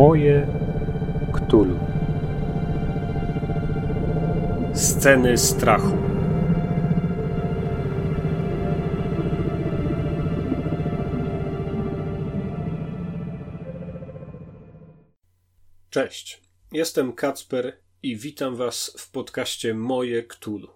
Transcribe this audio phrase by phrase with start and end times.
[0.00, 0.46] Moje
[1.32, 1.78] Ktulu.
[4.74, 5.96] Sceny strachu.
[15.90, 16.40] Cześć,
[16.72, 20.68] jestem Kacper i witam Was w podcaście Moje Ktulu.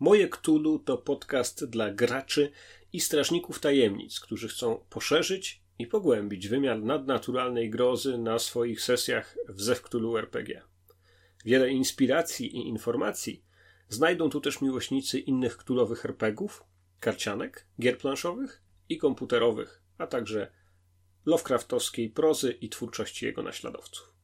[0.00, 2.52] Moje Ktulu to podcast dla graczy
[2.92, 9.62] i strażników tajemnic, którzy chcą poszerzyć i pogłębić wymiar nadnaturalnej grozy na swoich sesjach w
[9.62, 10.62] Zewktulu RPG.
[11.44, 13.44] Wiele inspiracji i informacji
[13.88, 16.64] znajdą tu też miłośnicy innych ktulowych RPGów,
[17.00, 20.52] karcianek, gier planszowych i komputerowych, a także
[21.26, 24.14] Lovecraftowskiej prozy i twórczości jego naśladowców.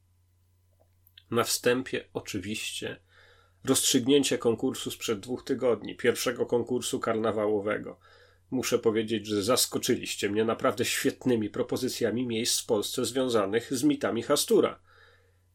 [1.31, 3.01] Na wstępie oczywiście
[3.65, 7.99] rozstrzygnięcie konkursu sprzed dwóch tygodni, pierwszego konkursu karnawałowego–
[8.51, 14.81] Muszę powiedzieć, że zaskoczyliście mnie naprawdę świetnymi propozycjami miejsc w Polsce związanych z mitami Hastura.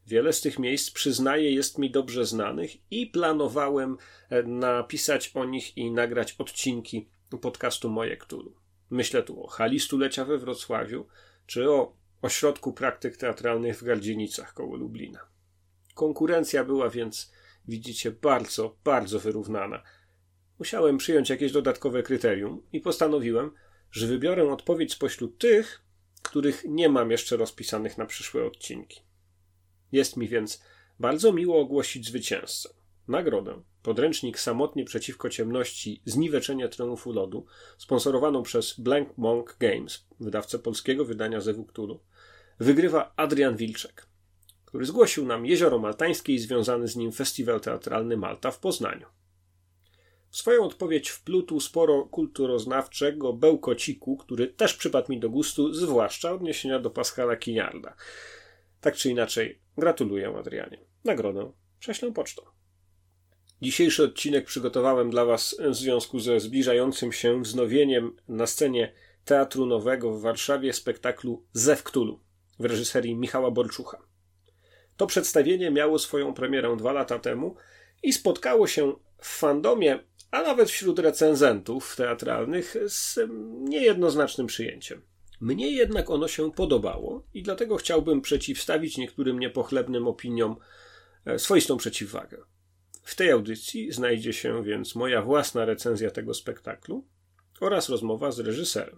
[0.08, 3.98] Wiele z tych miejsc, przyznaję, jest mi dobrze znanych i planowałem
[4.30, 7.10] e, napisać o nich i nagrać odcinki
[7.42, 8.56] podcastu Moje Ktulu.
[8.90, 11.08] Myślę tu o hali stulecia we Wrocławiu,
[11.46, 15.20] czy o ośrodku praktyk teatralnych w Gardzienicach koło Lublina.
[15.94, 17.32] Konkurencja była więc,
[17.68, 19.84] widzicie, bardzo, bardzo wyrównana–
[20.64, 23.52] Musiałem przyjąć jakieś dodatkowe kryterium i postanowiłem,
[23.92, 25.82] że wybiorę odpowiedź spośród tych,
[26.22, 29.02] których nie mam jeszcze rozpisanych na przyszłe odcinki.
[29.92, 30.64] Jest mi więc
[31.00, 32.70] bardzo miło ogłosić zwycięzcę.
[33.08, 37.46] Nagrodę, podręcznik Samotnie przeciwko ciemności Zniweczenie triumfu lodu,
[37.78, 42.00] sponsorowaną przez Blank Monk Games, wydawcę polskiego wydania Zewuktulu,
[42.60, 44.08] wygrywa Adrian Wilczek,
[44.66, 49.06] który zgłosił nam Jezioro Maltańskie i związany z nim festiwal teatralny Malta w Poznaniu.
[50.34, 56.80] W swoją odpowiedź wplótł sporo kulturoznawczego bełkociku, który też przypadł mi do gustu, zwłaszcza odniesienia
[56.80, 57.96] do Pascala Kiniarda.
[58.82, 60.78] Tak czy inaczej, gratuluję Adrianie.
[61.04, 62.42] Nagrodę prześlę pocztą.
[63.62, 68.94] Dzisiejszy odcinek przygotowałem dla Was w związku ze zbliżającym się wznowieniem na scenie
[69.26, 72.20] Teatru Nowego w Warszawie spektaklu Zewktulu
[72.60, 73.98] w reżyserii Michała Borczucha.
[74.98, 77.56] To przedstawienie miało swoją premierę dwa lata temu
[78.04, 78.94] i spotkało się
[79.24, 80.00] w fandomie
[80.34, 83.20] a nawet wśród recenzentów teatralnych z
[83.60, 85.02] niejednoznacznym przyjęciem.
[85.42, 90.56] Mnie jednak ono się podobało i dlatego chciałbym przeciwstawić niektórym niepochlebnym opiniom
[91.26, 92.38] e, swoistą przeciwwagę.
[93.04, 97.08] W tej audycji znajdzie się więc moja własna recenzja tego spektaklu
[97.62, 98.98] oraz rozmowa z reżyserem.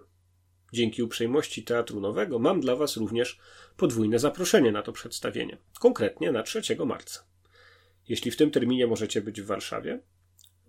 [0.73, 3.39] Dzięki uprzejmości Teatru Nowego mam dla Was również
[3.77, 7.25] podwójne zaproszenie na to przedstawienie, konkretnie na 3 marca.
[8.07, 9.99] Jeśli w tym terminie możecie być w Warszawie,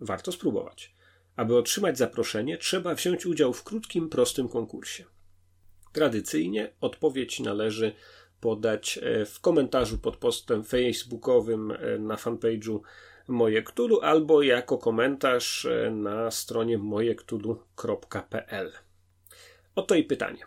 [0.01, 0.95] warto spróbować.
[1.37, 5.05] Aby otrzymać zaproszenie, trzeba wziąć udział w krótkim, prostym konkursie.
[5.93, 7.93] Tradycyjnie odpowiedź należy
[8.41, 12.81] podać e, w komentarzu pod postem facebookowym e, na fanpage'u
[13.29, 18.73] Moje Ktulu albo jako komentarz e, na stronie mojektulu.pl.
[19.75, 20.47] Oto i pytanie.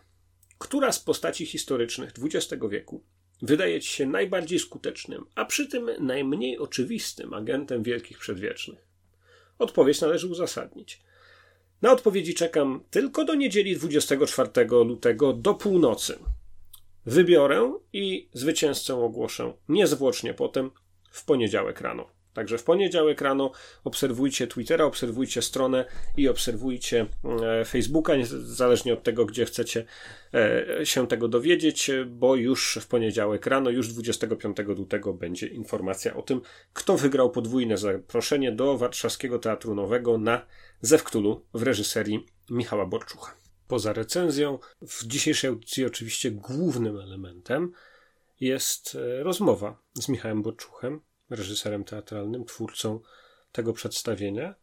[0.58, 3.04] Która z postaci historycznych XX wieku
[3.42, 8.89] wydaje ci się najbardziej skutecznym, a przy tym najmniej oczywistym agentem wielkich przedwiecznych?
[9.60, 11.02] Odpowiedź należy uzasadnić.
[11.82, 16.20] Na odpowiedzi czekam tylko do niedzieli 24 lutego do północy.
[17.06, 20.72] Wybiorę i zwycięzcę ogłoszę niezwłocznie potem
[21.12, 22.19] w poniedziałek rano.
[22.40, 23.52] Także w poniedziałek rano
[23.84, 25.86] obserwujcie Twittera, obserwujcie stronę
[26.18, 27.06] i obserwujcie
[27.44, 28.14] e, Facebooka,
[28.44, 29.86] zależnie od tego, gdzie chcecie
[30.34, 36.22] e, się tego dowiedzieć, bo już w poniedziałek rano, już 25 lutego będzie informacja o
[36.22, 36.42] tym,
[36.74, 40.46] kto wygrał podwójne zaproszenie do Warszawskiego Teatru Nowego na
[40.82, 43.36] Zewktulu w reżyserii Michała Borczucha.
[43.68, 47.72] Poza recenzją, w dzisiejszej audycji oczywiście głównym elementem
[48.40, 53.00] jest e, rozmowa z Michałem Borczuchem, reżyserem teatralnym, twórcą
[53.52, 54.56] tego przedstawienia.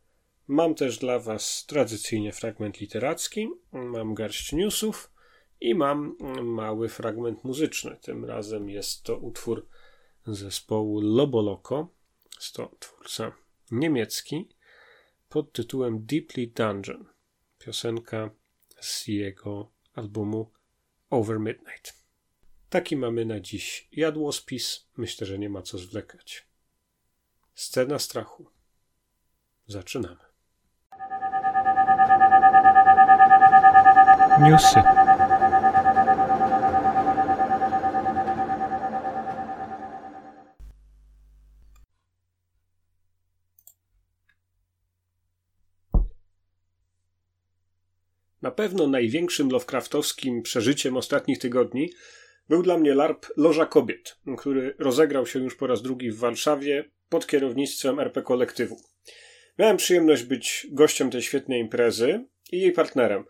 [0.47, 5.13] Mam też dla Was tradycyjnie fragment literacki, mam garść newsów
[5.61, 7.97] i mam mały fragment muzyczny.
[8.03, 9.67] Tym razem jest to utwór
[10.27, 11.89] zespołu Loboloko.
[12.37, 13.33] Jest to twórca
[13.71, 14.49] niemiecki
[15.29, 17.05] pod tytułem Deeply Dungeon.
[17.59, 18.31] Piosenka
[18.81, 20.51] z jego albumu
[21.11, 21.95] Over Midnight.
[22.71, 24.87] Taki mamy na dziś jadłospis.
[24.97, 26.46] Myślę, że nie ma co zwlekać.
[27.57, 28.47] Scena strachu.
[29.67, 30.17] Zaczynamy.
[34.41, 34.83] Newsy.
[48.43, 51.93] Na pewno największym Lovecraftowskim przeżyciem ostatnich tygodni
[52.49, 56.96] był dla mnie LARP Loża Kobiet, który rozegrał się już po raz drugi w Warszawie
[57.09, 58.81] pod kierownictwem RP Kolektywu.
[59.59, 63.25] Miałem przyjemność być gościem tej świetnej imprezy i jej partnerem.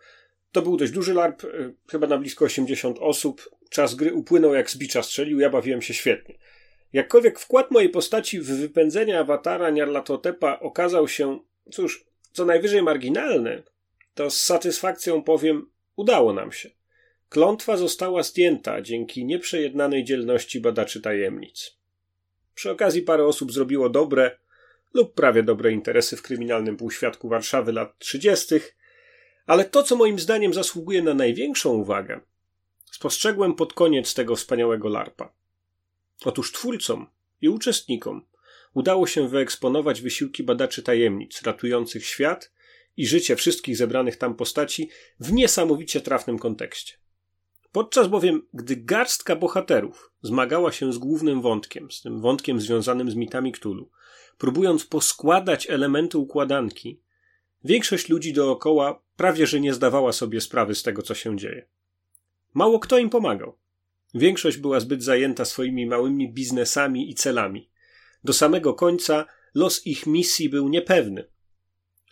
[0.51, 3.49] To był dość duży LARP, y, chyba na blisko 80 osób.
[3.69, 6.37] Czas gry upłynął jak z bicza strzelił, ja bawiłem się świetnie.
[6.93, 11.39] Jakkolwiek wkład mojej postaci w wypędzenie awatara Nyarlathotepa okazał się,
[11.71, 13.63] cóż, co najwyżej marginalny,
[14.13, 16.69] to z satysfakcją powiem, udało nam się.
[17.29, 21.76] Klątwa została zdjęta dzięki nieprzejednanej dzielności badaczy tajemnic.
[22.57, 24.37] Przy okazji parę osób zrobiło dobre
[24.93, 28.55] lub prawie dobre interesy w kryminalnym półświadku Warszawy lat 30.,
[29.45, 32.19] ale to, co moim zdaniem zasługuje na największą uwagę,
[32.91, 35.33] spostrzegłem pod koniec tego wspaniałego larpa.
[36.25, 37.07] Otóż twórcom
[37.41, 38.25] i uczestnikom
[38.73, 42.51] udało się wyeksponować wysiłki badaczy tajemnic, ratujących świat
[42.97, 44.89] i życie wszystkich zebranych tam postaci
[45.19, 46.93] w niesamowicie trafnym kontekście.
[47.77, 53.15] Podczas bowiem, gdy garstka bohaterów zmagała się z głównym wątkiem, z tym wątkiem związanym z
[53.15, 53.91] mitami Ktulu,
[54.37, 57.01] próbując poskładać elementy układanki,
[57.63, 61.67] większość ludzi dookoła prawie że nie zdawała sobie sprawy z tego, co się dzieje.
[62.53, 63.57] Mało kto im pomagał.
[64.13, 67.69] Większość była zbyt zajęta swoimi małymi biznesami i celami.
[68.23, 69.25] Do samego końca
[69.55, 71.27] los ich misji był niepewny,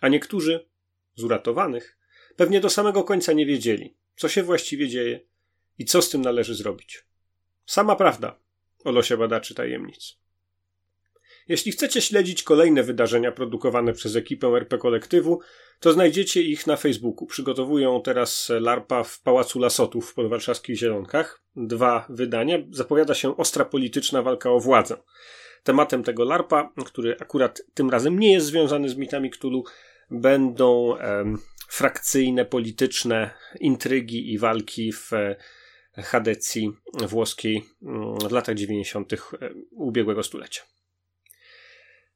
[0.01, 0.69] a niektórzy
[1.15, 1.97] z uratowanych
[2.35, 5.34] pewnie do samego końca nie wiedzieli, co się właściwie dzieje
[5.77, 7.05] i co z tym należy zrobić.
[7.65, 8.39] Sama prawda
[8.83, 10.17] o losie badaczy tajemnic.
[11.47, 15.39] Jeśli chcecie śledzić kolejne wydarzenia produkowane przez ekipę RP Kolektywu,
[15.79, 17.27] to znajdziecie ich na Facebooku.
[17.27, 21.41] Przygotowują teraz LARPA w Pałacu Lasotów w podwarszawskich Zielonkach.
[21.55, 22.57] Dwa wydania.
[22.71, 24.97] Zapowiada się ostra polityczna walka o władzę.
[25.63, 29.63] Tematem tego LARPA, który akurat tym razem nie jest związany z mitami Cthulhu,
[30.11, 31.37] będą em,
[31.67, 35.11] frakcyjne, polityczne intrygi i walki w
[35.97, 39.13] Hadecji włoskiej mm, w latach 90.
[39.13, 39.17] E,
[39.71, 40.61] ubiegłego stulecia.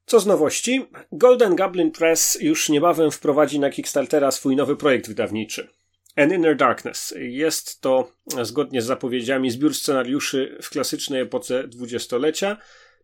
[0.05, 0.85] Co z nowości?
[1.11, 5.67] Golden Goblin Press już niebawem wprowadzi na Kickstartera swój nowy projekt wydawniczy.
[6.15, 7.13] An Inner Darkness.
[7.19, 8.11] Jest to,
[8.41, 12.57] zgodnie z zapowiedziami, zbiór scenariuszy w klasycznej epoce dwudziestolecia.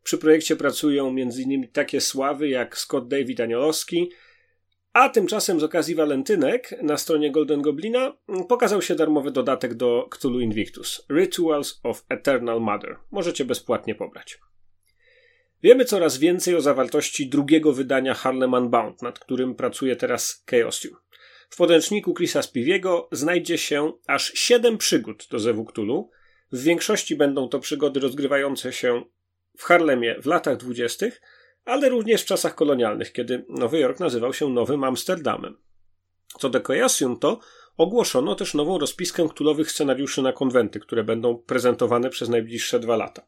[0.03, 1.67] Przy projekcie pracują m.in.
[1.71, 4.11] takie sławy jak Scott David Aniolowski,
[4.95, 8.17] a tymczasem z okazji walentynek na stronie Golden Goblina
[8.49, 12.95] pokazał się darmowy dodatek do Cthulhu Invictus Rituals of Eternal Mother.
[13.11, 14.39] Możecie bezpłatnie pobrać.
[15.63, 20.95] Wiemy coraz więcej o zawartości drugiego wydania Harlem Unbound, nad którym pracuje teraz Chaosium.
[21.49, 26.09] W podręczniku Chrisa Spiviego znajdzie się aż siedem przygód do Zewu Cthulhu.
[26.51, 29.03] W większości będą to przygody rozgrywające się
[29.57, 31.21] w Harlemie w latach dwudziestych,
[31.65, 35.57] ale również w czasach kolonialnych, kiedy Nowy Jork nazywał się Nowym Amsterdamem.
[36.39, 37.39] Co do Chaosium to
[37.77, 43.27] ogłoszono też nową rozpiskę ktulowych scenariuszy na konwenty, które będą prezentowane przez najbliższe dwa lata.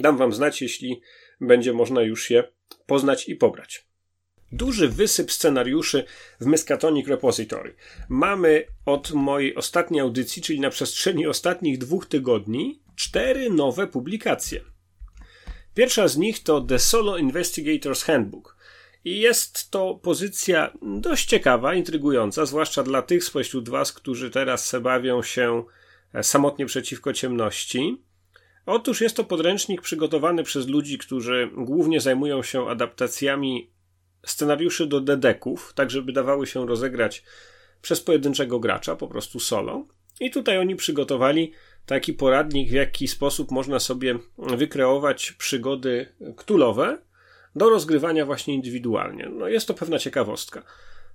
[0.00, 1.00] Dam wam znać, jeśli
[1.40, 2.52] będzie można już je
[2.86, 3.86] poznać i pobrać.
[4.52, 6.04] Duży wysyp scenariuszy
[6.40, 7.74] w Miskatonic Repository.
[8.08, 14.60] Mamy od mojej ostatniej audycji, czyli na przestrzeni ostatnich dwóch tygodni, cztery nowe publikacje.
[15.74, 18.56] Pierwsza z nich to The Solo Investigator's Handbook.
[19.04, 25.22] I jest to pozycja dość ciekawa, intrygująca, zwłaszcza dla tych spośród Was, którzy teraz bawią
[25.22, 25.64] się
[26.14, 28.02] e, samotnie przeciwko ciemności.
[28.66, 33.70] Otóż jest to podręcznik przygotowany przez ludzi, którzy głównie zajmują się adaptacjami
[34.26, 37.22] scenariuszy do dedeków, tak żeby dawały się rozegrać
[37.82, 39.86] przez pojedynczego gracza, po prostu solo.
[40.20, 41.52] I tutaj oni przygotowali
[41.86, 46.98] taki poradnik, w jaki sposób można sobie wykreować przygody ktulowe
[47.56, 49.28] do rozgrywania właśnie indywidualnie.
[49.32, 50.62] No jest to pewna ciekawostka.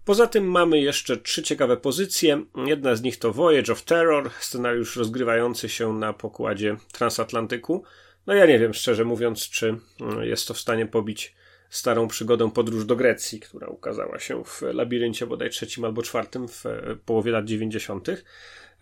[0.05, 2.43] Poza tym mamy jeszcze trzy ciekawe pozycje.
[2.65, 7.83] Jedna z nich to Voyage of Terror, scenariusz rozgrywający się na pokładzie transatlantyku.
[8.27, 9.77] No ja nie wiem, szczerze mówiąc, czy
[10.21, 11.35] jest to w stanie pobić
[11.69, 16.63] starą przygodę Podróż do Grecji, która ukazała się w labiryncie bodaj trzecim albo czwartym w
[17.05, 18.07] połowie lat 90.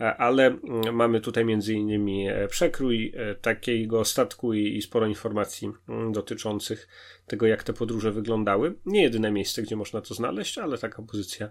[0.01, 5.71] E, ale mm, mamy tutaj między innymi e, przekrój e, takiego statku i, sporo informacji
[5.89, 6.87] mm, dotyczących
[7.27, 8.75] tego, jak te podróże wyglądały.
[8.85, 11.49] Nie jedyne miejsce, gdzie można to znaleźć, ale taka pozycja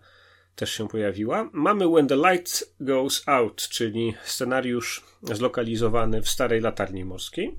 [0.54, 1.50] też się pojawiła.
[1.52, 7.58] Mamy When the Light Goes Out, czyli scenariusz zlokalizowany w starej latarni morskiej,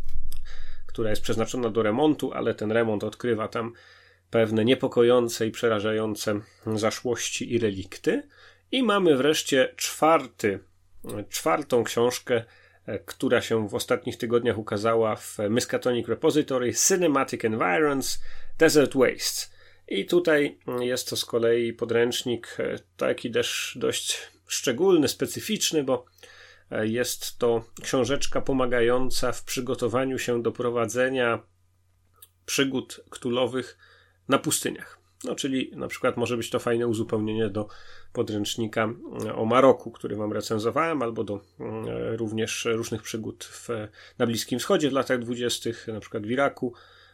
[0.87, 3.73] która jest przeznaczona do remontu, ale ten remont odkrywa tam
[4.29, 6.39] pewne niepokojące i przerażające
[6.75, 8.27] zaszłości i relikty.
[8.71, 10.59] I mamy wreszcie czwarty
[11.29, 12.43] czwartą książkę,
[12.85, 18.21] e, która się w ostatnich tygodniach ukazała w Miskatonic Repository Cinematic Environs
[18.57, 19.51] Desert Wastes.
[19.87, 26.05] I tutaj jest to z kolei podręcznik e, taki też dość szczególny, specyficzny, bo
[26.83, 31.39] Jest to książeczka pomagająca w przygotowaniu się do prowadzenia
[32.45, 33.77] przygód ktulowych
[34.27, 34.99] na pustyniach.
[35.23, 37.67] No, czyli na przykład może być to fajne uzupełnienie do
[38.15, 38.89] podręcznika
[39.35, 43.69] o Maroku, który wam recenzowałem, albo do mm, również różnych przygód w,
[44.17, 46.73] na Bliskim Wschodzie w latach dwudziestych, na przykład w Iraku.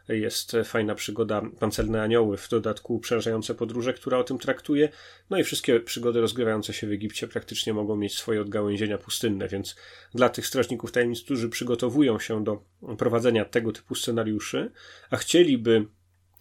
[0.10, 4.90] Jest fajna przygoda Pancerne Anioły, w dodatku przerażające podróże, która o tym traktuje.
[5.30, 9.76] No i wszystkie przygody rozgrywające się w Egipcie praktycznie mogą mieć swoje odgałęzienia pustynne, więc
[10.14, 12.64] dla tych strażników tajemnic, którzy przygotowują się do
[12.98, 14.72] prowadzenia tego typu scenariuszy,
[15.10, 15.86] a chcieliby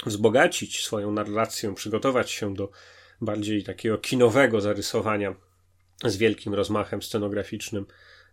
[0.06, 2.70] wzbogacić swoją narrację, przygotować się do
[3.20, 5.34] bardziej takiego kinowego zarysowania
[6.04, 7.86] z wielkim rozmachem scenograficznym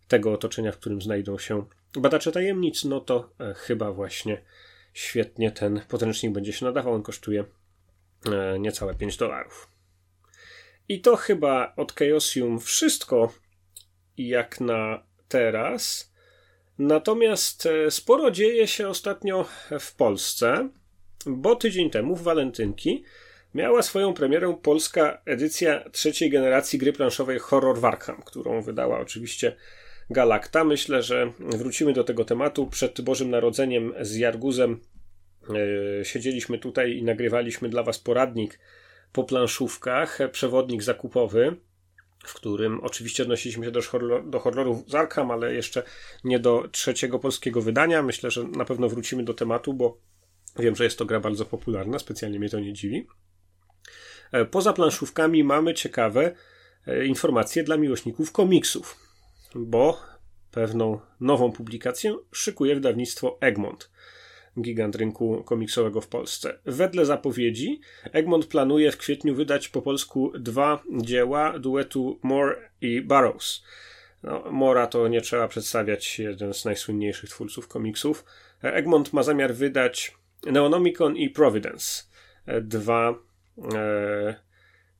[0.07, 4.41] tego otoczenia, w którym znajdą się badacze tajemnic, no to e, chyba właśnie
[4.93, 6.93] świetnie ten podręcznik będzie się nadawał.
[6.93, 7.45] On kosztuje
[8.25, 9.69] e, niecałe 5 dolarów.
[10.89, 13.33] I to chyba od Chaosium wszystko
[14.17, 16.11] jak na teraz.
[16.79, 19.45] Natomiast e, sporo dzieje się ostatnio
[19.79, 20.69] w Polsce,
[21.25, 23.03] bo tydzień temu w Walentynki
[23.53, 29.55] miała swoją premierę polska edycja trzeciej generacji gry planszowej Horror Warkham, którą wydała oczywiście
[30.09, 30.63] Galacta.
[30.63, 32.67] Myślę, że wrócimy do tego tematu.
[32.67, 34.79] Przed Bożym Narodzeniem z Jarguzem
[35.49, 38.59] yy, siedzieliśmy tutaj i nagrywaliśmy dla Was poradnik
[39.11, 41.55] po planszówkach, przewodnik zakupowy,
[42.25, 43.81] w którym oczywiście odnosiliśmy się do,
[44.25, 45.83] do horrorów z Arkham, ale jeszcze
[46.23, 48.03] nie do trzeciego polskiego wydania.
[48.03, 49.97] Myślę, że na pewno wrócimy do tematu, bo
[50.59, 53.07] wiem, że jest to gra bardzo popularna, specjalnie mnie to nie dziwi.
[54.31, 56.35] E, poza planszówkami mamy ciekawe
[56.87, 58.97] e, informacje dla miłośników komiksów,
[59.55, 59.99] bo
[60.51, 63.91] pewną nową publikację szykuje wydawnictwo Egmont,
[64.61, 66.59] gigant rynku komiksowego w Polsce.
[66.65, 73.63] Wedle zapowiedzi Egmont planuje w kwietniu wydać po polsku dwa dzieła duetu Moore i Burroughs.
[74.23, 78.25] No, Mora to nie trzeba przedstawiać, jeden z najsłynniejszych twórców komiksów.
[78.63, 80.15] E, Egmont ma zamiar wydać
[80.45, 82.03] Neonomicon i Providence.
[82.61, 83.26] Dwa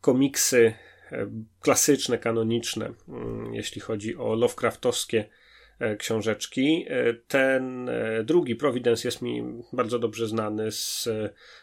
[0.02, 0.74] komiksy
[1.12, 1.28] e,
[1.60, 5.30] klasyczne, kanoniczne, mm, jeśli chodzi o Lovecraftowskie
[5.80, 6.86] e, książeczki.
[7.28, 7.90] Ten
[8.24, 11.10] drugi, Providence, jest mi bardzo dobrze znany z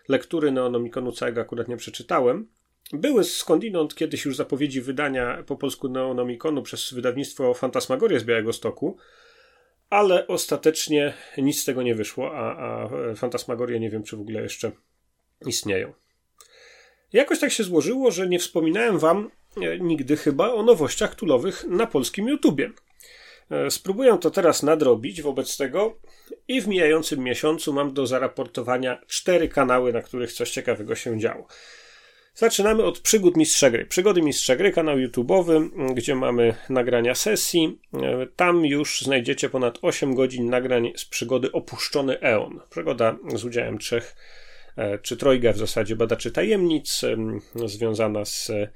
[0.09, 2.49] lektury Neonomikonu, całego akurat nie przeczytałem.
[2.93, 8.97] Były skądinąd kiedyś już zapowiedzi wydania po polsku Neonomikonu przez wydawnictwo Fantasmagoria z Białego Stoku,
[9.91, 14.43] ale ostatecznie nic z tego nie wyszło, a, a Fantasmagorie nie wiem, czy w ogóle
[14.43, 14.73] jeszcze
[15.47, 15.93] istnieją.
[17.15, 21.87] Jakoś tak się złożyło, że nie wspominałem wam e, nigdy chyba o nowościach tulowych na
[21.87, 22.71] polskim YouTubie.
[23.51, 25.99] E, spróbuję to teraz nadrobić wobec tego
[26.49, 31.47] i w mijającym miesiącu mam do zaraportowania cztery kanały, na których coś ciekawego się działo.
[32.35, 33.87] Zaczynamy od przygód Mistrza Gry.
[33.87, 37.79] Przygody Mistrza Gry, kanał YouTube'owy, gdzie mamy nagrania sesji.
[37.93, 42.61] E, tam już znajdziecie ponad 8 godzin nagrań z przygody Opuszczony Eon.
[42.71, 44.17] Przygoda z udziałem trzech
[45.03, 47.01] czy trojga w zasadzie badaczy tajemnic,
[47.67, 48.71] związana z e,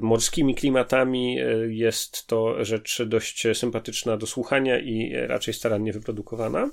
[0.00, 1.40] morskimi klimatami.
[1.40, 6.70] E, jest to rzecz dość sympatyczna do słuchania i raczej starannie wyprodukowana.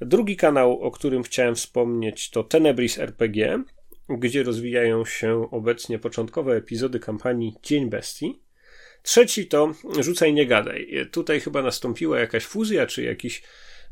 [0.00, 3.62] Drugi kanał, o którym chciałem wspomnieć, to Tenebris RPG,
[4.08, 8.40] gdzie rozwijają się obecnie początkowe epizody kampanii Dzień Bestii.
[9.02, 11.08] Trzeci to Rzucaj Nie Gadaj.
[11.10, 13.42] Tutaj chyba nastąpiła jakaś fuzja, czy jakiś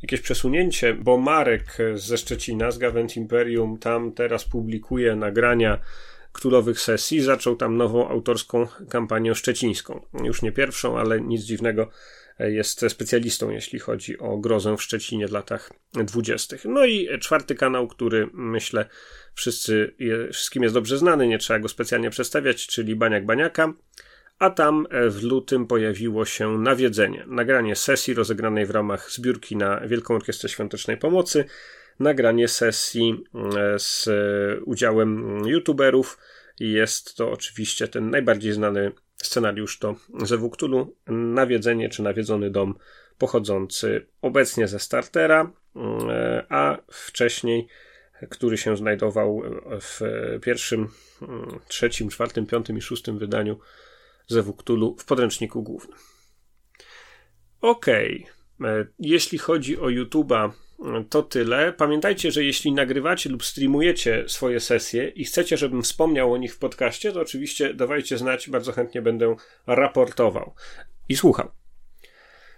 [0.02, 5.78] jakieś przesunięcie, bo Marek ze Szczecina, z Gawent Imperium, tam teraz publikuje nagrania
[6.32, 10.06] królowych sesji, zaczął tam nową autorską kampanię szczecińską.
[10.24, 11.90] Już nie pierwszą, ale nic dziwnego,
[12.38, 16.64] jest specjalistą, jeśli chodzi o grozę w Szczecinie w latach dwudziestych.
[16.64, 18.86] No i czwarty kanał, który myślę
[19.34, 19.94] wszyscy,
[20.32, 23.72] wszystkim jest dobrze znany, nie trzeba go specjalnie przedstawiać, czyli Baniak Baniaka
[24.42, 27.24] a tam e, w lutym pojawiło się nawiedzenie.
[27.26, 31.44] Nagranie sesji rozegranej w ramach zbiórki na Wielką Orkiestrę Świątecznej Pomocy,
[32.00, 34.08] nagranie sesji e, z
[34.64, 36.18] udziałem youtuberów.
[36.60, 42.74] Jest to oczywiście ten najbardziej znany scenariusz to ze Wuktulu, nawiedzenie czy nawiedzony dom
[43.18, 47.68] pochodzący obecnie ze startera, e, a wcześniej
[48.30, 49.42] który się znajdował
[49.80, 50.00] w
[50.42, 50.88] pierwszym,
[51.68, 53.58] trzecim, czwartym, piątym i szóstym wydaniu
[54.26, 55.98] ze Wuktulu w podręczniku głównym.
[57.60, 58.26] Okej,
[58.58, 58.86] okay.
[58.98, 60.50] jeśli chodzi o YouTube'a,
[61.10, 61.72] to tyle.
[61.72, 66.58] Pamiętajcie, że jeśli nagrywacie lub streamujecie swoje sesje i chcecie, żebym wspomniał o nich w
[66.58, 69.36] podcaście, to oczywiście dawajcie znać, bardzo chętnie będę
[69.66, 70.54] raportował
[71.08, 71.50] i słuchał.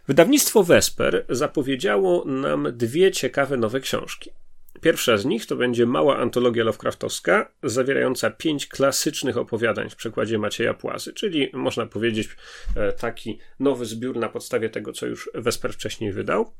[0.08, 4.30] Wydawnictwo Vesper zapowiedziało nam dwie ciekawe nowe książki.
[4.80, 10.74] Pierwsza z nich to będzie mała antologia Lovecraftowska, zawierająca pięć klasycznych opowiadań w przekładzie Macieja
[10.74, 12.28] Płazy, czyli można powiedzieć
[12.76, 16.52] e, taki nowy zbiór na podstawie tego, co już Wesper wcześniej wydał.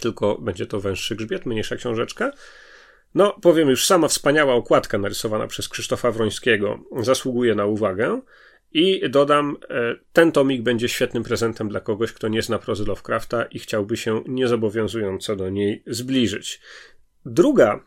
[0.00, 2.32] Tylko będzie to węższy grzbiet, mniejsza książeczka.
[3.14, 8.20] No, powiem już, sama wspaniała okładka narysowana przez Krzysztofa Wrońskiego zasługuje na uwagę.
[8.72, 13.44] I dodam, e, ten tomik będzie świetnym prezentem dla kogoś, kto nie zna prozy Lovecrafta
[13.44, 16.60] i chciałby się niezobowiązująco do niej zbliżyć.
[17.26, 17.80] Druga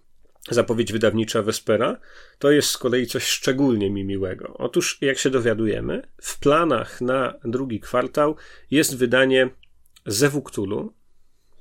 [0.50, 1.98] zapowiedź wydawnicza Vespera
[2.40, 4.54] to jest z kolei coś szczególnie mi miłego.
[4.58, 8.36] Otóż, jak się dowiadujemy, w planach na drugi kwartał
[8.72, 9.50] jest wydanie
[10.06, 10.94] Zewu Cthulhu,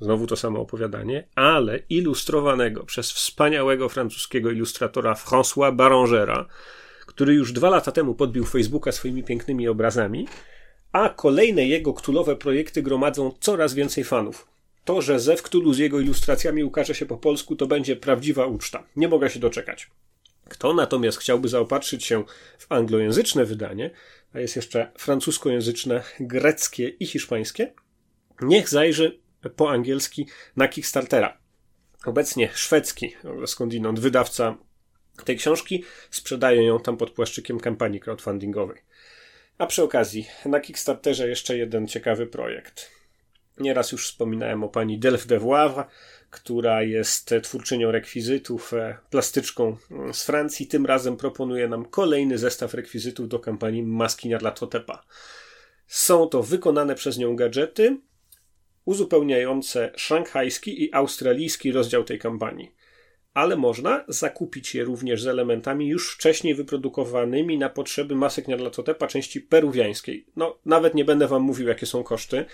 [0.01, 6.47] znowu to samo opowiadanie, ale ilustrowanego przez wspaniałego francuskiego ilustratora François Barangera,
[7.07, 10.29] który już dwa lata temu podbił Facebooka swoimi pięknymi obrazami,
[10.93, 14.47] a kolejne jego ktulowe projekty gromadzą coraz więcej fanów.
[14.85, 18.87] To, że Zew Cthulhu z jego ilustracjami ukaże się po polsku, to będzie prawdziwa uczta.
[18.97, 19.91] Nie mogę się doczekać.
[20.49, 22.25] Kto natomiast chciałby zaopatrzyć się
[22.59, 23.91] w anglojęzyczne wydanie,
[24.33, 27.73] a jest jeszcze francuskojęzyczne, greckie i hiszpańskie,
[28.43, 29.21] niech zajrzy
[29.57, 31.39] po angielski na Kickstartera.
[32.05, 34.57] Obecnie szwedzki, skądinąd wydawca
[35.25, 38.83] tej książki, sprzedaje ją tam pod płaszczykiem kampanii crowdfundingowej.
[39.59, 42.91] A przy okazji, na Kickstarterze jeszcze jeden ciekawy projekt.
[43.61, 45.85] Nieraz już wspominałem o pani Delphes de Voivre,
[46.31, 50.67] która jest twórczynią rekwizytów, e, plastyczką mm, z Francji.
[50.67, 55.05] Tym razem proponuje nam kolejny zestaw rekwizytów do kampanii Maskinia dla Totepa.
[55.87, 57.97] Są to wykonane przez nią gadżety,
[58.85, 62.75] uzupełniające szanghajski i australijski rozdział tej kampanii
[63.35, 69.41] ale można zakupić je również z elementami już wcześniej wyprodukowanymi na potrzeby masek Nyarlathotepa części
[69.41, 70.27] peruwiańskiej.
[70.37, 72.45] No, nawet nie będę wam mówił, jakie są koszty,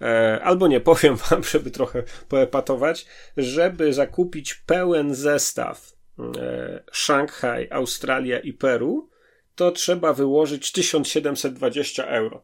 [0.00, 8.38] e, albo nie powiem wam, żeby trochę poepatować, żeby zakupić pełen zestaw e, Szanghaj, Australia
[8.38, 9.08] i Peru,
[9.54, 12.42] to trzeba wyłożyć 1720 euro.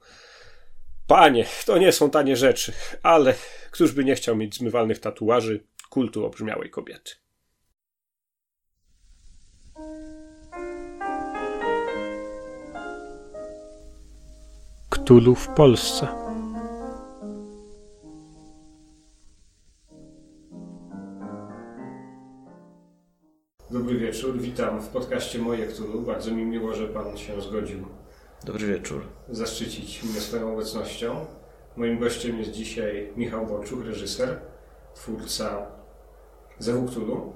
[1.06, 3.34] Panie, to nie są tanie rzeczy, ale
[3.70, 7.21] któż by nie chciał mieć zmywalnych tatuaży kultu obrzmiałej kobiety.
[15.04, 16.08] Cthulhu w Polsce.
[23.70, 26.00] Dobry wieczór, witam w podcaście Moje Cthulhu.
[26.00, 27.78] Bardzo mi miło, że Pan się zgodził.
[28.44, 29.02] Dobry wieczór.
[29.30, 31.26] Zaszczycić mnie swoją obecnością.
[31.76, 34.40] Moim gościem jest dzisiaj Michał Bolczuk, reżyser,
[34.94, 35.66] twórca
[36.58, 37.32] Zewu Cthulhu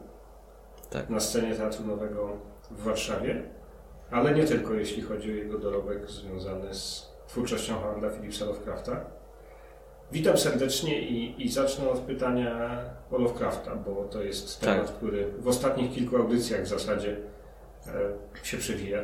[0.90, 1.11] tak.
[1.11, 2.37] na scenie Teatru Nowego
[2.70, 3.42] w Warszawie,
[4.11, 9.00] ale nie tylko jeśli chodzi o jego dorobek związany z twórczością Howarda Phillipsa Lovecrafta.
[10.12, 14.70] Witam serdecznie i, i zacznę od pytania o Lovecrafta, bo to jest tak.
[14.70, 17.16] temat, który w ostatnich kilku audycjach w zasadzie
[17.86, 17.92] e,
[18.42, 18.98] się przewija.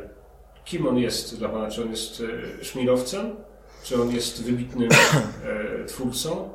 [0.65, 1.71] Kim on jest dla Pana?
[1.71, 2.23] Czy on jest
[2.61, 3.35] e, szmirowcem?
[3.83, 6.49] Czy on jest wybitnym e, twórcą?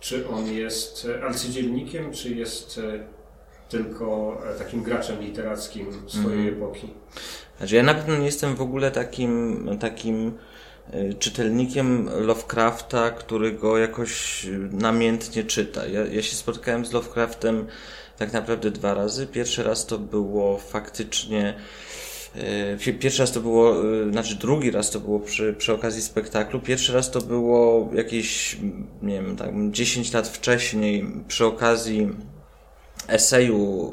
[0.00, 2.12] Czy on jest e, arcydzielnikiem?
[2.12, 3.04] Czy jest e,
[3.68, 6.54] tylko e, takim graczem literackim swojej mm.
[6.54, 6.90] epoki?
[7.58, 10.32] Znaczy ja na pewno nie jestem w ogóle takim, takim
[11.18, 15.86] czytelnikiem Lovecrafta, który go jakoś namiętnie czyta.
[15.86, 17.66] Ja, ja się spotkałem z Lovecraftem
[18.18, 19.26] tak naprawdę dwa razy.
[19.26, 21.54] Pierwszy raz to było faktycznie
[22.86, 26.60] y, Pierwszy raz to było, y, znaczy drugi raz to było przy, przy okazji spektaklu.
[26.60, 28.56] Pierwszy raz to było jakieś,
[29.02, 32.08] nie wiem, tak 10 lat wcześniej przy okazji
[33.08, 33.92] eseju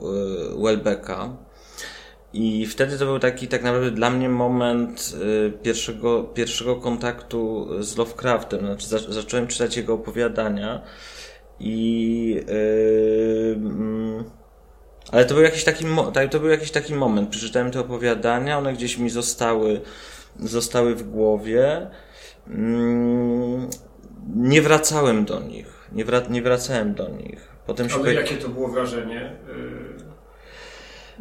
[0.63, 1.38] Welbecka
[2.34, 7.98] i wtedy to był taki tak naprawdę dla mnie moment y, pierwszego, pierwszego kontaktu z
[7.98, 8.60] Lovecraftem.
[8.60, 10.82] Znaczy, za, zacząłem czytać jego opowiadania
[11.60, 12.44] i.
[12.48, 14.24] Yy,
[15.12, 15.86] ale to był, jakiś taki,
[16.32, 17.30] to był jakiś taki moment.
[17.30, 19.82] Przeczytałem te opowiadania, one gdzieś mi zostały,
[20.39, 21.88] zostały w głowie.
[22.48, 22.56] Yy,
[24.36, 25.88] nie wracałem do nich.
[25.91, 27.48] Nie, wra, nie wracałem do nich.
[27.65, 28.13] Potem Ale się...
[28.13, 29.36] jakie to było wrażenie?
[29.48, 30.00] Yy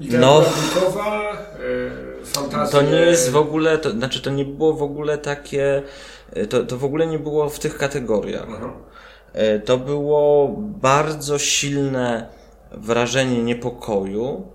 [0.01, 2.81] no, e, fantazja.
[2.81, 5.83] To nie jest w ogóle, to znaczy to nie było w ogóle takie,
[6.33, 8.47] e, to, to w ogóle nie było w tych kategoriach.
[8.57, 8.73] Aha.
[9.33, 12.29] E, to było bardzo silne
[12.73, 14.47] wrażenie niepokoju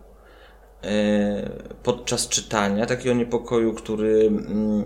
[1.83, 4.85] podczas czytania, takiego niepokoju, który mm,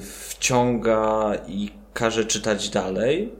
[0.00, 3.32] wciąga i każe czytać dalej.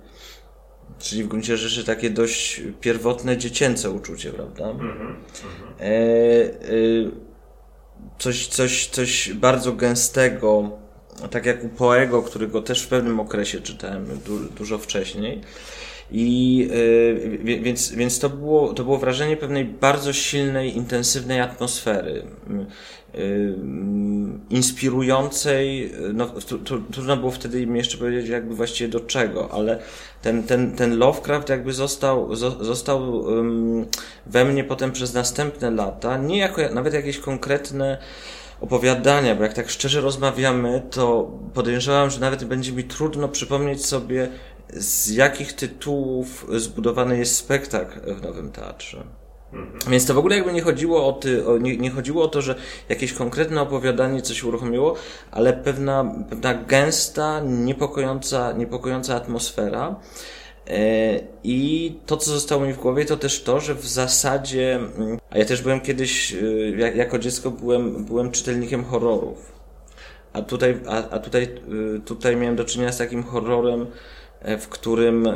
[0.99, 4.65] Czyli w gruncie rzeczy takie dość pierwotne, dziecięce uczucie, prawda?
[4.65, 5.15] Mm-hmm.
[5.81, 6.49] E, e,
[8.19, 10.71] coś, coś, coś bardzo gęstego,
[11.31, 15.41] tak jak u Poego, którego też w pewnym okresie czytałem du, dużo wcześniej.
[16.11, 16.57] I
[17.45, 22.23] yy, więc, więc to, było, to było wrażenie pewnej bardzo silnej, intensywnej atmosfery.
[22.51, 22.67] Yy,
[24.51, 26.27] inspirującej, no,
[26.93, 29.79] trudno było wtedy jeszcze powiedzieć jakby właściwie do czego, ale
[30.23, 33.25] ten, ten, ten Lovecraft jakby został, został
[34.27, 37.99] we mnie potem przez następne lata, nie jako nawet jakieś konkretne
[38.61, 44.29] opowiadania, bo jak tak szczerze rozmawiamy, to podejrzewam, że nawet będzie mi trudno przypomnieć sobie,
[44.73, 49.05] z jakich tytułów zbudowany jest spektakl w Nowym Teatrze.
[49.53, 49.79] Mhm.
[49.91, 52.43] Więc to w ogóle jakby nie chodziło o, ty, o nie, nie, chodziło o to,
[52.43, 52.55] że
[52.89, 54.95] jakieś konkretne opowiadanie coś uruchomiło,
[55.31, 59.97] ale pewna, pewna gęsta, niepokojąca, niepokojąca atmosfera.
[60.67, 65.19] E, I to, co zostało mi w głowie, to też to, że w zasadzie, mm,
[65.31, 69.53] a ja też byłem kiedyś, e, jako dziecko byłem, byłem czytelnikiem horrorów.
[70.33, 73.87] A tutaj, a, a tutaj, e, tutaj miałem do czynienia z takim horrorem,
[74.59, 75.29] w którym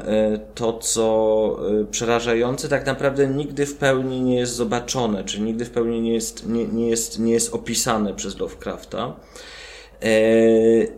[0.55, 1.59] to, co
[1.91, 6.49] przerażające, tak naprawdę nigdy w pełni nie jest zobaczone, czy nigdy w pełni nie jest,
[6.49, 9.17] nie, nie jest, nie jest opisane przez Lovecrafta.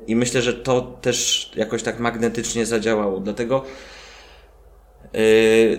[0.07, 3.21] I myślę, że to też jakoś tak magnetycznie zadziałało.
[3.21, 3.65] Dlatego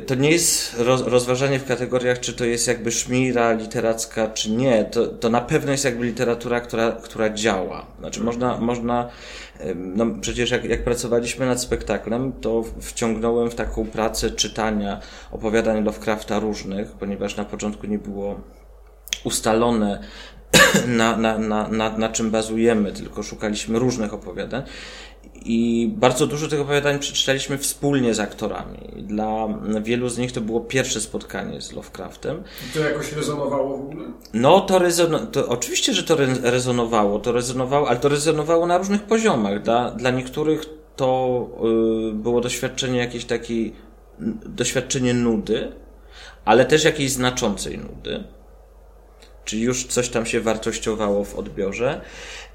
[0.07, 4.85] to nie jest rozważanie w kategoriach, czy to jest jakby szmira literacka, czy nie.
[4.85, 7.85] To, to na pewno jest jakby literatura, która, która działa.
[7.99, 9.09] Znaczy można, można
[9.75, 14.99] no przecież jak, jak pracowaliśmy nad spektaklem, to wciągnąłem w taką pracę czytania
[15.31, 18.41] opowiadań Lovecrafta różnych, ponieważ na początku nie było
[19.23, 19.99] ustalone,
[20.87, 24.63] na, na, na, na, na czym bazujemy, tylko szukaliśmy różnych opowiadań.
[25.45, 28.77] I bardzo dużo tych opowiadań przeczytaliśmy wspólnie z aktorami.
[28.97, 29.47] Dla
[29.81, 32.43] wielu z nich to było pierwsze spotkanie z Lovecraftem.
[32.69, 34.05] I to jakoś rezonowało w ogóle?
[34.33, 39.03] No, to, rezono, to oczywiście, że to rezonowało, to rezonowało, ale to rezonowało na różnych
[39.03, 39.61] poziomach.
[39.61, 41.39] Dla, dla niektórych to
[42.11, 43.73] y, było doświadczenie jakiejś takiej,
[44.45, 45.71] doświadczenie nudy,
[46.45, 48.23] ale też jakiejś znaczącej nudy.
[49.45, 52.01] Czyli już coś tam się wartościowało w odbiorze.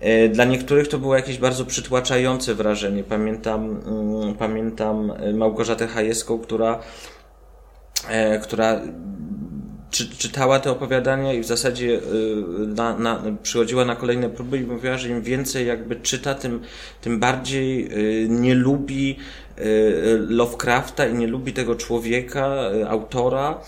[0.01, 3.05] E, dla niektórych to było jakieś bardzo przytłaczające wrażenie.
[3.05, 6.81] Pamiętam, mm, pamiętam e, Małgorzatę Hajewską, która,
[8.09, 8.81] e, która
[9.91, 12.01] czy, czytała te opowiadania i w zasadzie
[12.67, 16.61] na, na, przychodziła na kolejne próby i mówiła, że im więcej jakby czyta, tym,
[17.01, 17.91] tym bardziej
[18.29, 19.17] nie lubi
[20.29, 22.57] Lovecrafta i nie lubi tego człowieka,
[22.89, 23.61] autora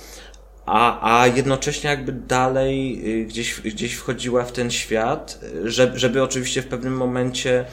[0.66, 6.62] a, a jednocześnie jakby dalej y, gdzieś, gdzieś wchodziła w ten świat, żeby, żeby oczywiście
[6.62, 7.64] w pewnym momencie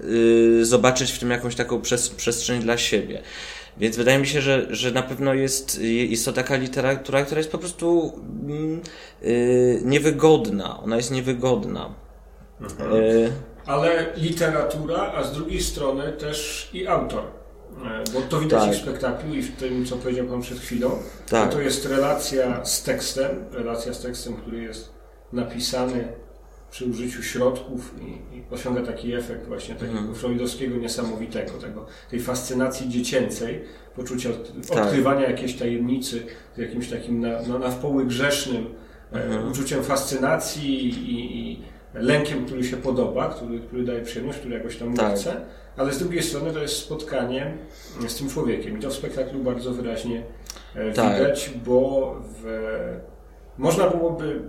[0.00, 3.22] y, zobaczyć w tym jakąś taką przes przestrzeń dla siebie.
[3.78, 7.52] Więc wydaje mi się, że, że na pewno jest, jest to taka literatura, która jest
[7.52, 8.12] po prostu
[9.22, 10.80] y, niewygodna.
[10.80, 11.94] Ona jest niewygodna.
[12.60, 12.92] Mhm.
[12.92, 13.32] Y
[13.66, 17.35] Ale literatura, a z drugiej strony też i autor.
[17.84, 18.74] E, bo to widać tak.
[18.74, 20.90] w spektaklu i w tym, co powiedział Pan przed chwilą.
[21.28, 21.52] Tak.
[21.52, 24.94] To jest relacja z tekstem, relacja z tekstem, który jest
[25.32, 26.08] napisany
[26.70, 30.14] przy użyciu środków i, i osiąga taki efekt właśnie takiego mhm.
[30.14, 33.64] freudowskiego niesamowitego, tego, tej fascynacji dziecięcej,
[33.96, 34.30] poczucia
[34.68, 34.84] tak.
[34.84, 38.66] odkrywania jakiejś tajemnicy z jakimś takim na, na, na wpoły grzesznym
[39.12, 39.52] e, mhm.
[39.52, 41.62] uczuciem fascynacji i, i,
[42.00, 45.14] lękiem, który się podoba, który, który daje przyjemność, który jakoś tam tak.
[45.14, 45.40] chce
[45.76, 47.54] ale z drugiej strony to jest spotkanie
[48.08, 50.22] z tym człowiekiem i to w spektaklu bardzo wyraźnie
[50.74, 51.18] e, tak.
[51.18, 52.44] widać, bo w,
[53.58, 54.42] można byłoby,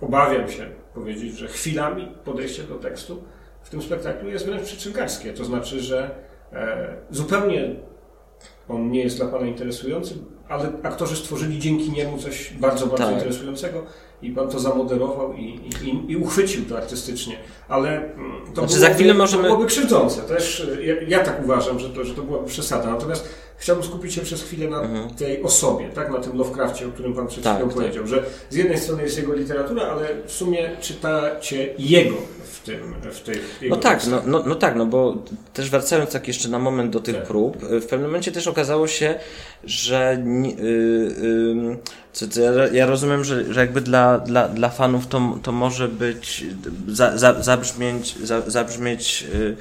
[0.00, 3.22] obawiam się powiedzieć, że chwilami podejście do tekstu
[3.62, 6.10] w tym spektaklu jest wręcz przyczynkarskie, to znaczy, że
[6.52, 7.74] e, zupełnie
[8.68, 10.14] on nie jest dla Pana interesujący,
[10.48, 13.14] ale aktorzy stworzyli dzięki niemu coś bardzo, bardzo tak.
[13.14, 13.82] interesującego
[14.22, 17.36] i Pan to zamoderował i, i, i uchwycił to artystycznie.
[17.68, 19.42] Ale mm, to znaczy, byłoby, za chwilę możemy...
[19.42, 20.22] to byłoby krzywdzące.
[20.22, 22.90] Też ja, ja, tak uważam, że to, że to byłaby przesada.
[22.90, 25.10] Natomiast chciałbym skupić się przez chwilę na mhm.
[25.10, 26.10] tej osobie, tak?
[26.10, 27.78] na tym Lovecraftie, o którym Pan przed tak, chwilą tak.
[27.78, 28.06] powiedział.
[28.06, 32.16] Że z jednej strony jest jego literatura, ale w sumie czytacie jego
[32.52, 33.36] w tym, w tej
[33.70, 35.16] No tak, no, no, no, tak, no bo
[35.52, 37.26] też wracając tak jeszcze na moment do tych tak.
[37.26, 39.14] prób, w pewnym momencie też okazało się,
[39.64, 40.64] że yy,
[41.68, 41.76] yy,
[42.12, 45.88] co, co ja, ja, rozumiem, że, że jakby dla, dla, dla fanów to, to może
[45.88, 46.44] być
[46.88, 49.56] za, za, zabrzmieć, za, zabrzmieć yy,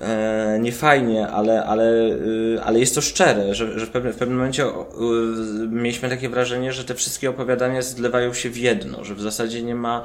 [0.00, 4.38] e, niefajnie, ale, ale, yy, ale jest to szczere, że, że w, pewnym, w pewnym
[4.38, 9.20] momencie yy, mieliśmy takie wrażenie, że te wszystkie opowiadania zlewają się w jedno, że w
[9.20, 10.04] zasadzie nie ma,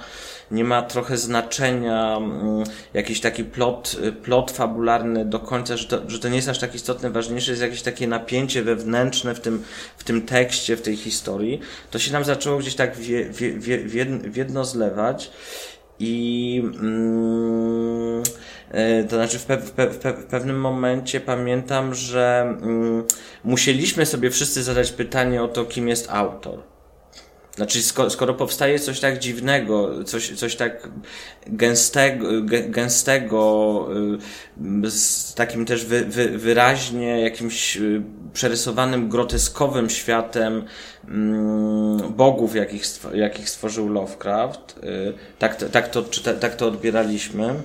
[0.52, 2.18] nie ma trochę znaczenia
[2.58, 6.60] yy, jakiś taki plot, plot fabularny do końca, że to, że to nie jest aż
[6.60, 9.64] tak istotne, ważniejsze jest jakieś takie napięcie wewnętrzne w tym,
[9.98, 11.60] w tym tekście, w tej historii.
[11.92, 15.32] To się nam zaczęło gdzieś tak w, w, w, w jedno zlewać
[16.00, 18.24] i mm,
[18.72, 23.04] E, to znaczy w, pe w, pe w, pe w pewnym momencie pamiętam, że mm,
[23.44, 26.60] musieliśmy sobie wszyscy zadać pytanie o to, kim jest autor.
[27.60, 30.90] Znaczy, skoro, skoro powstaje coś tak dziwnego, coś, coś tak
[31.48, 32.28] gęstego,
[32.70, 33.88] gęstego
[34.86, 38.02] y, z takim też wy, wy, wyraźnie jakimś y,
[38.34, 40.66] przerysowanym, groteskowym światem
[41.08, 44.80] mm, bogów, jakich, jakich stworzył Lovecraft,
[45.40, 46.04] tak, tak, to,
[46.40, 47.56] tak to odbieraliśmy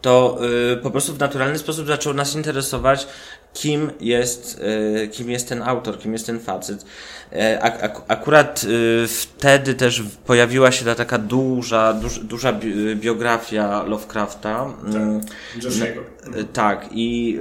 [0.00, 0.38] to
[0.82, 3.06] po prostu w naturalny sposób zaczął nas interesować,
[3.54, 4.60] kim jest,
[5.04, 6.84] y, kim jest ten autor, kim jest ten facet.
[7.32, 12.52] E, ak ak akurat y, wtedy też pojawiła się ta taka duża, duż, duża
[12.94, 14.74] biografia Lovecrafta.
[14.84, 15.20] Mm,
[15.62, 17.38] tak, tak i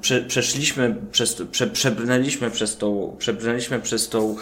[0.00, 4.36] prze, przeszliśmy przez, prze, przebrnęliśmy przez tą, przebrnęliśmy przez tą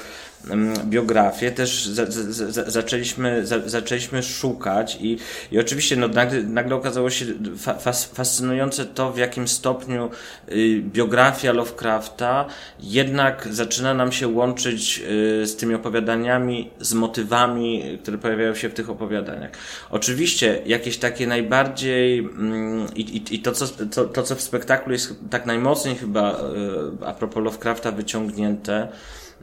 [0.84, 5.18] biografię, też za, za, zaczęliśmy, za, zaczęliśmy szukać i,
[5.50, 7.26] i oczywiście no, nagle, nagle okazało się
[7.58, 10.10] fa, fascynujące to, w jakim stopniu
[10.48, 12.46] y, biografia Lovecrafta
[12.80, 15.02] jednak zaczyna nam się łączyć
[15.42, 19.50] y, z tymi opowiadaniami, z motywami, które pojawiają się w tych opowiadaniach.
[19.90, 25.14] Oczywiście jakieś takie najbardziej mm, i, i, to, co, to, to, co w spektaklu jest
[25.30, 28.88] tak najmocniej chyba y, a propos Lovecrafta wyciągnięte,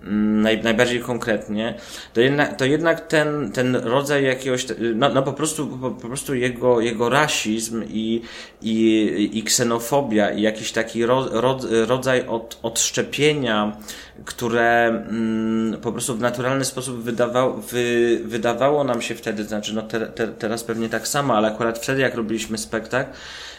[0.04, 1.74] naj, najbardziej konkretnie,
[2.14, 6.36] to jednak, to jednak ten, ten rodzaj jakiegoś, no, no po prostu, po, po prostu
[6.36, 8.22] jego, jego rasizm i,
[8.62, 13.78] i, i ksenofobia i jakiś taki ro, ro, rodzaj od, odszczepienia,
[14.26, 19.82] które mm, po prostu w naturalny sposób wydawało, wy, wydawało nam się wtedy, znaczy no
[19.82, 23.12] te, te, teraz pewnie tak samo, ale akurat wtedy jak robiliśmy spektakl,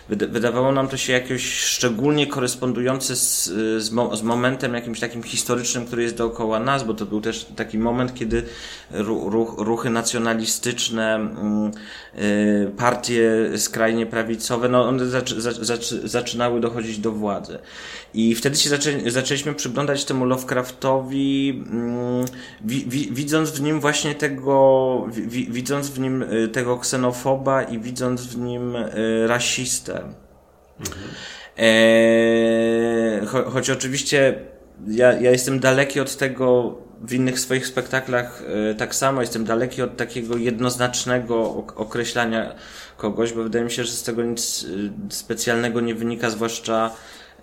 [0.08, 3.44] Wydawało nam to się jakoś szczególnie korespondujące z,
[3.82, 7.46] z, mo, z, momentem jakimś takim historycznym, który jest dookoła nas, bo to był też
[7.56, 8.42] taki moment, kiedy
[8.90, 11.70] ruch, ruchy nacjonalistyczne, mm,
[12.18, 17.58] y, partie skrajnie prawicowe, no one zac, zac, zaczynały dochodzić do władzy.
[18.14, 22.24] I wtedy się zaczę, zaczęliśmy przyglądać temu Lovecraftowi, mm,
[22.64, 27.78] wi, wi, widząc w nim właśnie tego, wi, widząc w nim y, tego ksenofoba i
[27.78, 29.26] widząc w nim y,
[29.94, 30.14] rasistę.
[30.80, 31.10] Mhm.
[31.58, 34.34] E, cho, choć oczywiście
[34.86, 39.82] ja, ja jestem daleki od tego w innych swoich spektaklach e, tak samo, jestem daleki
[39.82, 42.54] od takiego jednoznacznego określania
[42.96, 46.90] kogoś, bo wydaje mi się, że z tego nic e, specjalnego nie wynika, zwłaszcza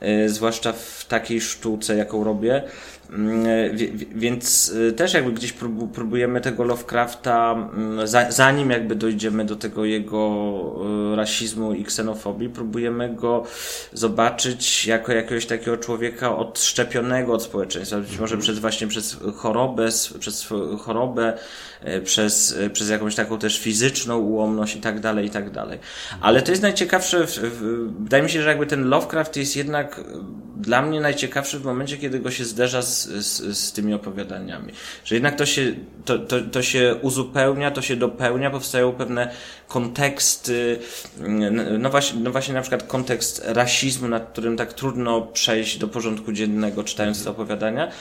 [0.01, 2.63] E, zwłaszcza w takiej sztuce, jaką robię.
[3.11, 3.45] Mm,
[4.15, 5.53] więc e, też jakby gdzieś
[5.93, 10.31] próbujemy tego Lovecrafta, mm, zanim jakby dojdziemy do tego jego
[11.15, 13.43] rasizmu i ksenofobii, próbujemy go
[13.93, 17.97] zobaczyć jako jakiegoś takiego człowieka odszczepionego od społeczeństwa.
[17.97, 20.47] Być może przez właśnie przez chorobę, przez
[20.79, 21.37] chorobę,
[22.03, 25.79] przez, przez jakąś taką też fizyczną ułomność i tak dalej, i tak dalej.
[26.21, 27.25] Ale to jest najciekawsze,
[27.99, 30.01] wydaje mi się, że jakby ten Lovecraft jest jednak jednak
[30.55, 34.73] dla mnie najciekawszy w momencie, kiedy go się zderza z, z, z tymi opowiadaniami.
[35.05, 39.31] Że jednak to się, to, to, to się uzupełnia, to się dopełnia, powstają pewne
[39.67, 40.79] konteksty,
[41.79, 46.31] no właśnie, no właśnie na przykład kontekst rasizmu, nad którym tak trudno przejść do porządku
[46.31, 47.91] dziennego czytając te opowiadania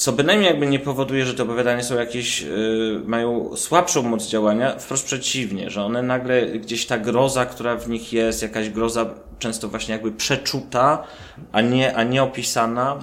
[0.00, 4.78] co bynajmniej jakby nie powoduje, że te opowiadania są jakieś, yy, mają słabszą moc działania,
[4.78, 9.68] wprost przeciwnie, że one nagle gdzieś ta groza, która w nich jest, jakaś groza często
[9.68, 11.04] właśnie jakby przeczuta,
[11.52, 12.98] a nie, a nie opisana,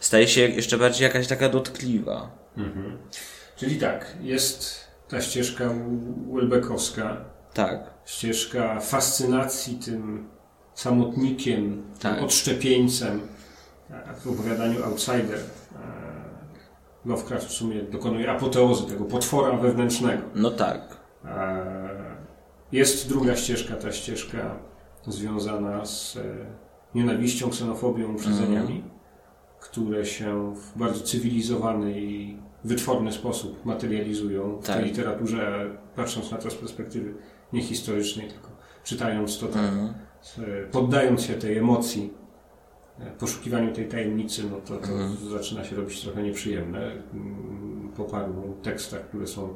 [0.00, 2.30] staje się jeszcze bardziej jakaś taka dotkliwa.
[2.56, 2.98] Mhm.
[3.56, 5.70] Czyli tak, jest ta ścieżka
[6.32, 7.24] Welbeckowska.
[7.54, 7.90] Tak.
[8.04, 10.28] Ścieżka fascynacji tym
[10.74, 12.14] samotnikiem, tak.
[12.14, 13.20] tym odszczepieńcem
[14.20, 15.42] w opowiadaniu Outsider e,
[17.04, 20.22] Lovecraft w sumie dokonuje apoteozy tego potwora wewnętrznego.
[20.34, 20.80] No tak.
[21.24, 21.66] E,
[22.72, 24.56] jest druga ścieżka, ta ścieżka
[25.06, 26.20] związana z e,
[26.94, 28.90] nienawiścią, ksenofobią, uprzedzeniami, mm.
[29.60, 34.76] które się w bardzo cywilizowany i wytworny sposób materializują w tak.
[34.76, 37.14] tej literaturze, patrząc na to z perspektywy
[37.52, 38.48] nie historycznej, tylko
[38.84, 39.94] czytając to tak, mm.
[40.70, 42.10] poddając się tej emocji
[43.18, 45.30] poszukiwaniu tej tajemnicy, no to, to mhm.
[45.30, 49.54] zaczyna się robić trochę nieprzyjemne mm, po paru tekstach, które są,